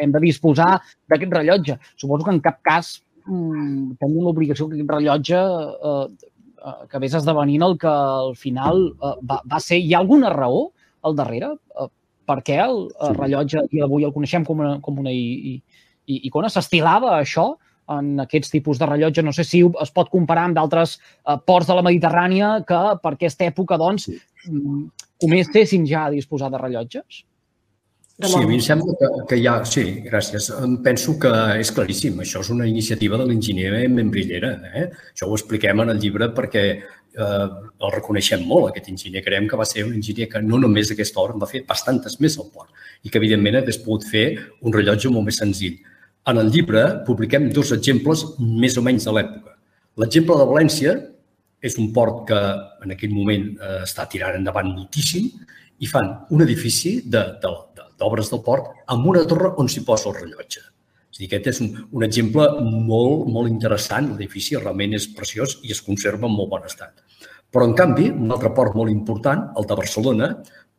hem 0.00 0.12
de 0.14 0.22
disposar 0.22 0.76
d'aquest 1.10 1.34
rellotge. 1.34 1.78
Suposo 1.96 2.26
que 2.26 2.34
en 2.34 2.40
cap 2.44 2.60
cas 2.66 2.94
um, 3.26 3.94
tenim 4.00 4.22
l'obligació 4.24 4.68
que 4.68 4.78
aquest 4.78 4.94
rellotge 4.96 5.40
uh, 5.40 6.06
uh, 6.06 6.76
acabés 6.86 7.16
esdevenint 7.18 7.66
el 7.66 7.76
que 7.80 7.90
al 7.90 8.34
final 8.38 8.86
uh, 8.94 9.16
va, 9.22 9.40
va 9.50 9.60
ser... 9.62 9.80
Hi 9.82 9.94
ha 9.94 10.02
alguna 10.02 10.32
raó 10.34 10.68
al 11.04 11.16
darrere? 11.18 11.52
Per 12.24 12.38
què 12.40 12.56
el, 12.64 12.86
el 13.04 13.16
rellotge, 13.18 13.66
i 13.76 13.82
avui 13.84 14.06
el 14.06 14.14
coneixem 14.14 14.46
com 14.48 14.62
una, 14.64 14.78
com 14.84 14.98
una 15.02 15.12
i, 15.12 15.58
i, 16.08 16.20
icona, 16.30 16.48
s'estilava 16.52 17.18
això 17.18 17.50
en 17.92 18.22
aquests 18.24 18.52
tipus 18.54 18.80
de 18.80 18.88
rellotge. 18.88 19.24
No 19.26 19.34
sé 19.36 19.44
si 19.44 19.60
es 19.82 19.92
pot 19.92 20.08
comparar 20.12 20.46
amb 20.48 20.56
d'altres 20.56 20.96
eh, 20.96 21.36
ports 21.46 21.68
de 21.68 21.76
la 21.76 21.84
Mediterrània 21.84 22.54
que 22.68 22.80
per 23.02 23.14
aquesta 23.14 23.44
època, 23.50 23.76
doncs, 23.80 24.08
mm, 24.48 24.86
comencessin 25.20 25.84
ja 25.88 26.06
a 26.06 26.14
disposar 26.14 26.48
de 26.52 26.60
rellotges? 26.62 27.24
Sí, 28.22 28.36
a 28.38 28.46
mi 28.46 28.54
em 28.54 28.60
sembla 28.62 28.94
que, 28.94 29.08
que 29.26 29.36
hi 29.40 29.46
ha... 29.50 29.56
Sí, 29.66 29.82
gràcies. 30.04 30.46
Em 30.62 30.76
penso 30.84 31.16
que 31.18 31.30
és 31.58 31.72
claríssim. 31.74 32.20
Això 32.22 32.44
és 32.44 32.50
una 32.54 32.66
iniciativa 32.70 33.18
de 33.18 33.24
l'enginyer 33.26 33.88
Membrillera. 33.90 34.52
Eh? 34.70 34.84
Això 35.10 35.26
ho 35.26 35.34
expliquem 35.34 35.82
en 35.82 35.90
el 35.90 35.98
llibre 35.98 36.28
perquè 36.36 36.62
eh, 36.78 37.24
el 37.24 37.94
reconeixem 37.96 38.44
molt, 38.46 38.68
aquest 38.68 38.92
enginyer. 38.92 39.24
Creiem 39.26 39.48
que 39.50 39.58
va 39.58 39.66
ser 39.66 39.82
un 39.88 39.96
enginyer 39.98 40.28
que 40.30 40.42
no 40.46 40.62
només 40.62 40.94
aquesta 40.94 41.24
obra 41.24 41.34
en 41.34 41.42
va 41.42 41.50
fer 41.50 41.64
bastantes 41.66 42.20
més 42.22 42.38
al 42.38 42.52
port 42.54 42.70
i 43.02 43.10
que, 43.10 43.18
evidentment, 43.18 43.58
hagués 43.58 43.80
pogut 43.82 44.06
fer 44.06 44.28
un 44.62 44.78
rellotge 44.78 45.10
molt 45.10 45.26
més 45.32 45.42
senzill. 45.42 45.80
En 46.30 46.38
el 46.38 46.54
llibre 46.54 46.86
publiquem 47.08 47.50
dos 47.50 47.74
exemples 47.74 48.24
més 48.38 48.78
o 48.78 48.86
menys 48.86 49.10
de 49.10 49.18
l'època. 49.18 49.58
L'exemple 49.98 50.38
de 50.38 50.48
València 50.54 50.94
és 51.64 51.82
un 51.82 51.90
port 51.96 52.22
que 52.30 52.40
en 52.86 52.94
aquell 52.94 53.10
moment 53.10 53.50
eh, 53.58 53.82
està 53.82 54.06
tirant 54.06 54.38
endavant 54.38 54.70
moltíssim 54.70 55.32
i 55.82 55.90
fan 55.90 56.12
un 56.30 56.46
edifici 56.46 57.00
d'obres 57.02 57.40
de, 57.42 57.73
de, 57.98 58.28
del 58.30 58.42
port 58.44 58.70
amb 58.94 59.06
una 59.10 59.24
torre 59.30 59.54
on 59.60 59.68
s'hi 59.68 59.84
posa 59.86 60.10
el 60.10 60.18
rellotge. 60.20 60.62
És 61.14 61.20
dir, 61.20 61.28
aquest 61.28 61.46
és 61.52 61.60
un, 61.62 61.70
un 61.94 62.02
exemple 62.02 62.46
molt, 62.60 63.28
molt 63.30 63.50
interessant. 63.50 64.10
L'edifici 64.10 64.56
realment 64.58 64.96
és 64.98 65.06
preciós 65.14 65.60
i 65.62 65.70
es 65.70 65.82
conserva 65.86 66.26
en 66.26 66.34
molt 66.34 66.50
bon 66.50 66.66
estat. 66.66 67.04
Però, 67.54 67.68
en 67.68 67.74
canvi, 67.78 68.08
un 68.10 68.34
altre 68.34 68.50
port 68.54 68.74
molt 68.74 68.90
important, 68.90 69.44
el 69.54 69.68
de 69.70 69.76
Barcelona, 69.78 70.32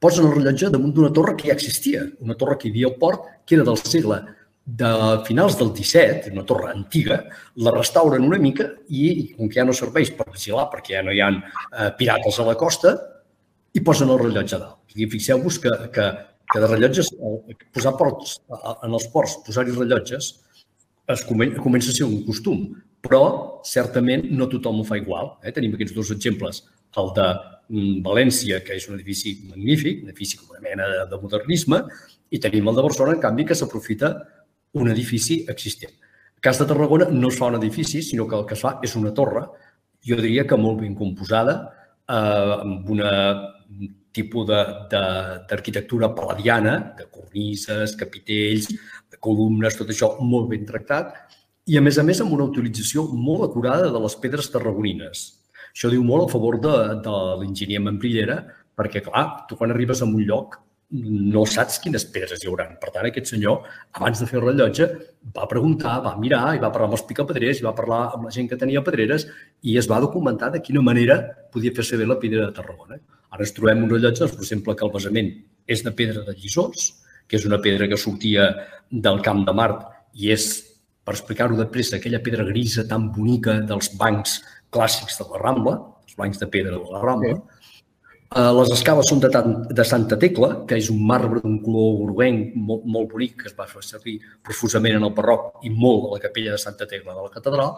posen 0.04 0.28
el 0.28 0.36
rellotge 0.36 0.74
damunt 0.74 0.92
d'una 0.96 1.14
torre 1.16 1.38
que 1.40 1.48
ja 1.48 1.56
existia, 1.56 2.04
una 2.20 2.36
torre 2.36 2.58
que 2.60 2.68
hi 2.68 2.74
havia 2.74 2.90
al 2.92 2.98
port, 3.00 3.30
que 3.48 3.56
era 3.56 3.64
del 3.64 3.80
segle 3.80 4.20
de 4.66 4.92
finals 5.24 5.56
del 5.60 5.72
17, 5.72 6.34
una 6.34 6.44
torre 6.44 6.72
antiga, 6.74 7.22
la 7.64 7.72
restauren 7.72 8.26
una 8.26 8.40
mica 8.42 8.68
i, 8.90 9.32
com 9.38 9.48
que 9.48 9.62
ja 9.62 9.66
no 9.68 9.76
serveix 9.78 10.12
per 10.18 10.26
vigilar 10.34 10.68
perquè 10.72 10.98
ja 10.98 11.04
no 11.06 11.14
hi 11.14 11.22
ha 11.22 11.30
eh, 11.32 11.92
pirates 12.00 12.40
a 12.42 12.48
la 12.50 12.58
costa, 12.60 12.96
i 13.76 13.84
posen 13.84 14.12
el 14.12 14.20
rellotge 14.20 14.58
dalt. 14.58 14.82
I 14.96 15.08
fixeu-vos 15.12 15.60
que, 15.64 15.72
que, 15.96 16.10
que 16.52 16.62
de 16.62 16.68
rellotges, 16.70 17.12
posar 17.74 17.96
ports, 18.00 18.38
en 18.76 18.94
els 18.94 19.08
ports, 19.14 19.40
posar-hi 19.46 19.74
rellotges, 19.76 20.32
es 21.14 21.24
comença 21.26 21.92
a 21.92 21.96
ser 21.96 22.06
un 22.06 22.24
costum, 22.26 22.66
però 23.06 23.26
certament 23.66 24.26
no 24.34 24.48
tothom 24.50 24.82
ho 24.82 24.86
fa 24.88 24.98
igual. 24.98 25.36
Eh? 25.46 25.54
Tenim 25.54 25.76
aquests 25.78 25.94
dos 25.98 26.12
exemples, 26.16 26.64
el 26.98 27.12
de 27.18 27.28
mm, 27.70 28.00
València, 28.06 28.62
que 28.66 28.78
és 28.80 28.88
un 28.90 28.98
edifici 28.98 29.36
magnífic, 29.52 30.02
un 30.04 30.10
edifici 30.10 30.40
com 30.40 30.56
una 30.56 30.64
mena 30.64 30.88
de, 30.92 31.04
de 31.12 31.22
modernisme, 31.22 31.84
i 32.34 32.42
tenim 32.42 32.72
el 32.72 32.80
de 32.80 32.86
Barcelona, 32.88 33.18
en 33.18 33.24
canvi, 33.26 33.46
que 33.46 33.58
s'aprofita 33.58 34.16
un 34.82 34.90
edifici 34.92 35.44
existent. 35.52 35.94
En 36.36 36.42
cas 36.46 36.60
de 36.62 36.68
Tarragona 36.70 37.08
no 37.14 37.30
es 37.30 37.38
fa 37.40 37.52
un 37.52 37.60
edifici, 37.60 38.02
sinó 38.04 38.28
que 38.28 38.38
el 38.40 38.48
que 38.50 38.58
es 38.58 38.66
fa 38.66 38.78
és 38.86 38.96
una 38.98 39.14
torre, 39.18 39.46
jo 40.06 40.18
diria 40.22 40.46
que 40.50 40.58
molt 40.58 40.82
ben 40.82 40.98
composada, 40.98 41.56
eh, 42.10 42.56
amb 42.62 42.90
una 42.98 43.12
tipus 44.16 44.48
d'arquitectura 44.48 46.12
paladiana, 46.16 46.76
de 46.98 47.08
cornises, 47.12 47.96
capitells, 48.00 48.70
de 49.12 49.20
columnes, 49.20 49.78
tot 49.78 49.92
això 49.92 50.16
molt 50.24 50.50
ben 50.54 50.66
tractat, 50.68 51.14
i 51.66 51.80
a 51.80 51.82
més 51.82 51.98
a 51.98 52.06
més 52.06 52.22
amb 52.22 52.34
una 52.36 52.46
utilització 52.48 53.08
molt 53.12 53.50
acurada 53.50 53.90
de 53.92 54.02
les 54.04 54.16
pedres 54.22 54.52
tarragonines. 54.54 55.26
Això 55.74 55.90
diu 55.92 56.04
molt 56.08 56.30
a 56.30 56.32
favor 56.32 56.60
de, 56.62 56.76
de 57.04 57.16
l'enginyer 57.42 57.82
Membrillera, 57.84 58.44
perquè, 58.78 59.02
clar, 59.04 59.26
tu 59.50 59.58
quan 59.60 59.74
arribes 59.74 60.02
a 60.02 60.08
un 60.08 60.22
lloc 60.24 60.60
no 60.96 61.44
saps 61.50 61.80
quines 61.84 62.06
pedres 62.14 62.44
hi 62.44 62.50
haurà. 62.50 62.68
Per 62.80 62.92
tant, 62.94 63.08
aquest 63.10 63.32
senyor, 63.34 63.66
abans 63.98 64.22
de 64.22 64.28
fer 64.30 64.38
el 64.40 64.46
rellotge, 64.46 64.88
va 65.36 65.48
preguntar, 65.52 65.98
va 66.06 66.14
mirar 66.22 66.54
i 66.56 66.62
va 66.62 66.72
parlar 66.72 66.92
amb 66.92 67.00
els 67.00 67.06
picapedrers 67.10 67.60
i 67.60 67.66
va 67.66 67.74
parlar 67.76 68.02
amb 68.14 68.30
la 68.30 68.34
gent 68.36 68.48
que 68.52 68.60
tenia 68.62 68.84
pedreres 68.86 69.26
i 69.66 69.78
es 69.82 69.90
va 69.92 70.00
documentar 70.04 70.52
de 70.54 70.62
quina 70.62 70.86
manera 70.86 71.18
podia 71.52 71.74
fer-se 71.76 71.98
bé 71.98 72.08
la 72.08 72.20
pedra 72.22 72.46
de 72.46 72.54
Tarragona. 72.56 73.00
Ara 73.32 73.46
ens 73.46 73.56
trobem 73.56 73.84
un 73.86 73.92
rellotge, 73.92 74.30
per 74.32 74.44
exemple, 74.44 74.76
que 74.76 74.86
el 74.88 74.94
basament 74.94 75.32
és 75.68 75.82
de 75.86 75.94
pedra 75.96 76.24
de 76.28 76.36
Llisós, 76.38 76.92
que 77.28 77.40
és 77.40 77.48
una 77.50 77.62
pedra 77.62 77.90
que 77.90 77.98
sortia 77.98 78.52
del 78.92 79.22
Camp 79.26 79.44
de 79.48 79.56
Mart 79.58 79.88
i 80.14 80.32
és, 80.36 80.48
per 81.06 81.16
explicar-ho 81.16 81.58
de 81.58 81.68
pressa, 81.70 81.98
aquella 81.98 82.22
pedra 82.26 82.46
grisa 82.48 82.86
tan 82.90 83.10
bonica 83.14 83.60
dels 83.66 83.92
bancs 83.98 84.40
clàssics 84.74 85.20
de 85.22 85.28
la 85.32 85.42
Rambla, 85.42 85.76
els 86.06 86.18
bancs 86.18 86.42
de 86.42 86.50
pedra 86.52 86.78
de 86.78 86.94
la 86.94 87.02
Rambla, 87.04 87.36
sí 87.36 87.56
Eh, 88.36 88.52
les 88.58 88.72
escales 88.74 89.08
són 89.08 89.22
de, 89.24 89.30
de 89.78 89.84
Santa 89.88 90.18
Tecla, 90.20 90.50
que 90.68 90.76
és 90.82 90.90
un 90.92 90.98
marbre 91.08 91.40
d'un 91.44 91.60
color 91.64 91.92
groguenc 92.02 92.56
molt, 92.70 92.82
molt 92.96 93.14
bonic 93.14 93.38
que 93.44 93.48
es 93.52 93.54
va 93.56 93.68
fer 93.70 93.84
servir 93.86 94.16
profusament 94.44 94.98
en 94.98 95.06
el 95.08 95.14
barroc 95.16 95.62
i 95.64 95.72
molt 95.72 96.10
a 96.10 96.16
la 96.18 96.24
capella 96.24 96.56
de 96.56 96.60
Santa 96.60 96.88
Tecla 96.90 97.14
de 97.14 97.24
la 97.28 97.32
catedral. 97.32 97.78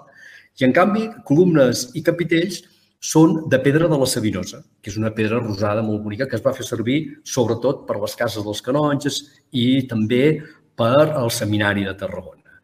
I, 0.57 0.63
en 0.65 0.73
canvi, 0.73 1.03
columnes 1.27 1.83
i 1.99 2.01
capitells 2.07 2.63
són 2.99 3.43
de 3.49 3.59
pedra 3.61 3.87
de 3.87 3.97
la 3.97 4.07
Sabinosa, 4.09 4.63
que 4.81 4.89
és 4.89 4.97
una 4.97 5.13
pedra 5.13 5.39
rosada 5.39 5.83
molt 5.85 6.01
bonica 6.03 6.27
que 6.27 6.35
es 6.37 6.43
va 6.45 6.55
fer 6.57 6.65
servir 6.65 6.99
sobretot 7.23 7.85
per 7.87 7.99
les 8.01 8.15
cases 8.17 8.43
dels 8.43 8.63
canonges 8.65 9.21
i 9.53 9.85
també 9.87 10.41
per 10.77 11.13
al 11.13 11.29
seminari 11.31 11.85
de 11.85 11.93
Tarragona. 11.97 12.59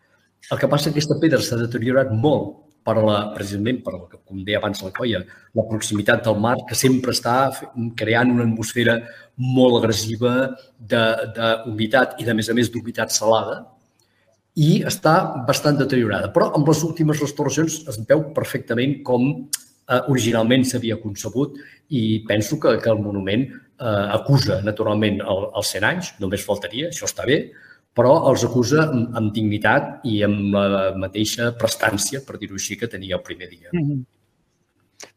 El 0.51 0.59
que 0.59 0.67
passa 0.67 0.89
és 0.89 0.93
que 0.93 0.99
aquesta 0.99 1.19
pedra 1.21 1.41
s'ha 1.41 1.59
deteriorat 1.61 2.11
molt 2.11 2.63
per 2.83 2.97
la, 2.99 3.19
precisament 3.35 3.79
per 3.83 3.93
la 3.95 4.07
que, 4.11 4.19
com 4.27 4.41
deia 4.43 4.59
abans 4.59 4.81
la 4.83 4.91
colla, 4.95 5.21
la 5.55 5.65
proximitat 5.69 6.25
del 6.25 6.39
mar, 6.43 6.57
que 6.67 6.75
sempre 6.75 7.13
està 7.15 7.35
creant 7.99 8.33
una 8.33 8.43
atmosfera 8.43 8.97
molt 9.37 9.79
agressiva 9.79 10.33
d'humitat 10.79 12.19
i, 12.19 12.27
de 12.27 12.35
més 12.35 12.49
a 12.49 12.57
més, 12.57 12.71
d'humitat 12.73 13.15
salada, 13.15 13.61
i 14.59 14.83
està 14.85 15.15
bastant 15.47 15.79
deteriorada. 15.79 16.29
Però 16.33 16.51
amb 16.57 16.67
les 16.69 16.83
últimes 16.85 17.21
restauracions 17.23 17.79
es 17.89 18.01
veu 18.09 18.27
perfectament 18.35 18.99
com 19.07 19.31
eh, 19.89 20.01
originalment 20.13 20.65
s'havia 20.67 20.99
concebut 21.01 21.59
i 21.89 22.23
penso 22.27 22.59
que, 22.59 22.77
que 22.83 22.89
el 22.89 23.01
monument 23.03 23.45
eh, 23.49 24.07
acusa 24.17 24.61
naturalment 24.63 25.21
el, 25.21 25.45
els 25.53 25.75
100 25.75 25.89
anys, 25.91 26.13
només 26.23 26.45
faltaria, 26.45 26.89
això 26.89 27.09
està 27.09 27.27
bé, 27.29 27.39
però 27.93 28.15
els 28.31 28.43
acusa 28.47 28.87
amb, 28.87 29.13
amb 29.19 29.33
dignitat 29.35 30.07
i 30.09 30.23
amb 30.25 30.55
la 30.55 30.89
mateixa 30.97 31.51
prestància, 31.59 32.23
per 32.25 32.39
dir-ho 32.41 32.57
així, 32.57 32.79
que 32.79 32.89
tenia 32.89 33.19
el 33.19 33.25
primer 33.25 33.49
dia. 33.51 33.69
Mm 33.71 33.85
-hmm 33.85 34.03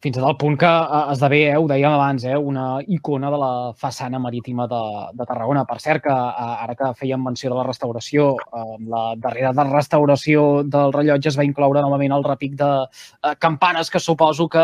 fins 0.01 0.17
a 0.17 0.21
tal 0.21 0.37
punt 0.37 0.57
que 0.59 0.67
eh, 0.67 1.01
esdevé, 1.13 1.41
eh, 1.49 1.57
ho 1.57 1.67
dèiem 1.69 1.93
abans, 1.93 2.23
eh, 2.27 2.37
una 2.37 2.79
icona 2.87 3.31
de 3.33 3.39
la 3.41 3.51
façana 3.77 4.19
marítima 4.19 4.67
de, 4.69 4.81
de 5.17 5.25
Tarragona. 5.25 5.65
Per 5.65 5.79
cert, 5.81 6.03
que 6.05 6.13
eh, 6.13 6.47
ara 6.67 6.75
que 6.77 6.91
fèiem 6.99 7.23
menció 7.23 7.51
de 7.51 7.57
la 7.57 7.65
restauració, 7.67 8.29
amb 8.51 8.91
la 8.91 9.03
darrera 9.21 9.53
de 9.57 9.65
restauració 9.69 10.45
del 10.63 10.93
rellotge 10.95 11.31
es 11.31 11.39
va 11.39 11.45
incloure 11.47 11.81
novament 11.81 12.13
el 12.15 12.25
repic 12.25 12.55
de 12.59 12.69
campanes 13.39 13.89
que 13.91 13.99
suposo 13.99 14.47
que 14.49 14.63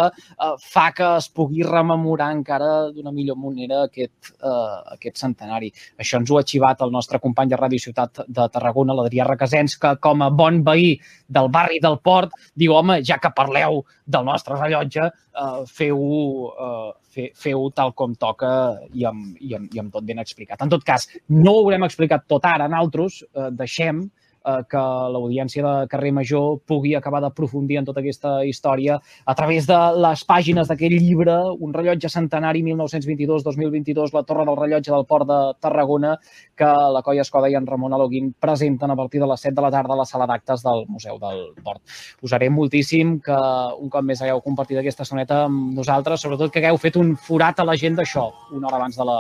fa 0.62 0.86
que 0.96 1.08
es 1.18 1.28
pugui 1.30 1.64
rememorar 1.66 2.30
encara 2.34 2.70
d'una 2.94 3.12
millor 3.12 3.38
manera 3.40 3.84
aquest, 3.88 4.34
aquest 4.42 5.20
centenari. 5.20 5.72
Això 6.00 6.20
ens 6.22 6.32
ho 6.32 6.40
ha 6.40 6.46
xivat 6.48 6.82
el 6.86 6.94
nostre 6.94 7.20
company 7.24 7.52
de 7.52 7.60
Ràdio 7.60 7.82
Ciutat 7.82 8.24
de 8.28 8.48
Tarragona, 8.54 8.96
l'Adrià 8.98 9.28
Requesens, 9.28 9.78
que 9.82 9.96
com 10.04 10.24
a 10.24 10.30
bon 10.30 10.62
veí 10.66 10.96
del 11.28 11.50
barri 11.54 11.80
del 11.84 12.00
Port 12.04 12.34
diu, 12.56 12.76
home, 12.78 13.00
ja 13.06 13.20
que 13.22 13.34
parleu 13.36 13.84
del 14.06 14.26
nostre 14.28 14.58
rellotge, 14.60 15.10
eh, 15.14 15.62
feu-ho 15.68 16.24
eh, 16.68 16.90
fe, 17.14 17.30
feu 17.36 17.70
tal 17.76 17.94
com 17.98 18.16
toca 18.16 18.52
i 18.94 19.06
amb, 19.10 19.38
i, 19.40 19.54
amb, 19.58 19.74
i 19.74 19.82
amb 19.84 19.94
tot 19.94 20.06
ben 20.08 20.22
explicat. 20.24 20.62
En 20.66 20.72
tot 20.74 20.86
cas, 20.88 21.08
no 21.30 21.58
ho 21.58 21.64
haurem 21.64 21.88
explicat 21.88 22.28
tot 22.30 22.46
ara, 22.50 22.70
altres, 22.80 23.22
eh, 23.34 23.50
deixem 23.52 24.06
eh, 24.46 24.62
que 24.70 24.84
l'audiència 25.14 25.64
de 25.64 25.88
Carrer 25.92 26.12
Major 26.16 26.60
pugui 26.68 26.96
acabar 26.96 27.22
d'aprofundir 27.24 27.80
en 27.80 27.88
tota 27.88 28.02
aquesta 28.04 28.36
història 28.46 29.00
a 29.26 29.36
través 29.36 29.68
de 29.68 29.80
les 30.04 30.26
pàgines 30.28 30.68
d'aquell 30.68 30.98
llibre, 31.00 31.34
Un 31.64 31.74
rellotge 31.74 32.10
centenari 32.10 32.64
1922-2022, 32.64 34.14
la 34.14 34.24
torre 34.24 34.46
del 34.46 34.58
rellotge 34.58 34.92
del 34.92 35.06
port 35.06 35.28
de 35.28 35.40
Tarragona, 35.60 36.18
que 36.56 36.66
la 36.66 37.02
Colla 37.02 37.22
Escoda 37.22 37.50
i 37.50 37.56
en 37.56 37.68
Ramon 37.68 37.94
Aloguin 37.94 38.34
presenten 38.40 38.92
a 38.92 38.96
partir 38.96 39.22
de 39.22 39.28
les 39.28 39.42
7 39.42 39.56
de 39.56 39.62
la 39.62 39.72
tarda 39.72 39.94
a 39.94 39.98
la 39.98 40.06
sala 40.06 40.28
d'actes 40.28 40.64
del 40.64 40.86
Museu 40.88 41.20
del 41.20 41.54
Port. 41.64 41.82
Us 42.22 42.34
haré 42.34 42.50
moltíssim 42.50 43.20
que 43.24 43.38
un 43.80 43.90
cop 43.90 44.04
més 44.04 44.22
hagueu 44.22 44.42
compartit 44.42 44.80
aquesta 44.80 45.06
soneta 45.06 45.44
amb 45.48 45.74
nosaltres, 45.78 46.22
sobretot 46.22 46.52
que 46.52 46.64
hagueu 46.64 46.78
fet 46.78 46.98
un 47.00 47.16
forat 47.16 47.60
a 47.60 47.68
la 47.68 47.78
gent 47.80 47.96
d'això, 48.00 48.30
una 48.52 48.68
hora 48.68 48.82
abans 48.82 48.98
de 48.98 49.08
la, 49.08 49.20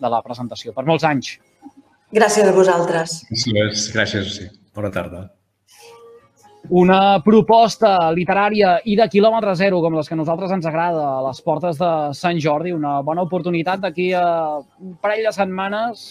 de 0.00 0.12
la 0.12 0.22
presentació. 0.22 0.74
Per 0.76 0.86
molts 0.88 1.04
anys. 1.04 1.36
Gràcies 2.16 2.48
a 2.48 2.52
vosaltres. 2.56 3.18
Gràcies, 3.30 3.88
gràcies. 3.94 4.38
Bona 4.76 4.90
tarda. 4.92 5.26
una 6.68 7.22
proposta 7.22 8.10
literària 8.10 8.80
i 8.84 8.96
de 8.98 9.06
quilòmetre 9.10 9.54
zero, 9.54 9.80
com 9.84 9.94
les 9.94 10.08
que 10.08 10.16
a 10.16 10.18
nosaltres 10.18 10.50
ens 10.50 10.66
agrada, 10.66 11.04
a 11.18 11.22
les 11.28 11.40
portes 11.42 11.78
de 11.78 11.90
Sant 12.18 12.40
Jordi, 12.42 12.72
una 12.74 13.00
bona 13.06 13.22
oportunitat 13.22 13.84
d'aquí 13.84 14.12
a 14.18 14.58
un 14.58 14.96
parell 15.00 15.28
de 15.28 15.32
setmanes, 15.32 16.02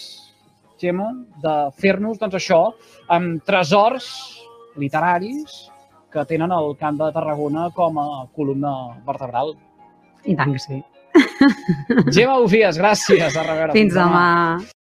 Gemma, 0.80 1.10
de 1.44 1.56
fer-nos, 1.80 2.20
doncs 2.20 2.36
això, 2.36 2.62
amb 3.10 3.44
tresors 3.48 4.08
literaris 4.80 5.70
que 6.12 6.26
tenen 6.28 6.52
el 6.52 6.76
Camp 6.80 7.00
de 7.00 7.12
Tarragona 7.16 7.70
com 7.76 8.00
a 8.00 8.08
columna 8.36 8.74
vertebral. 9.08 9.56
I 10.26 10.36
tant 10.36 10.56
que 10.56 10.60
sí. 10.60 10.84
Gemma 12.16 12.40
Bufies, 12.44 12.80
gràcies. 12.80 13.36
A 13.36 13.44
reveure. 13.44 13.76
Fins 13.76 13.96
demà. 13.96 14.76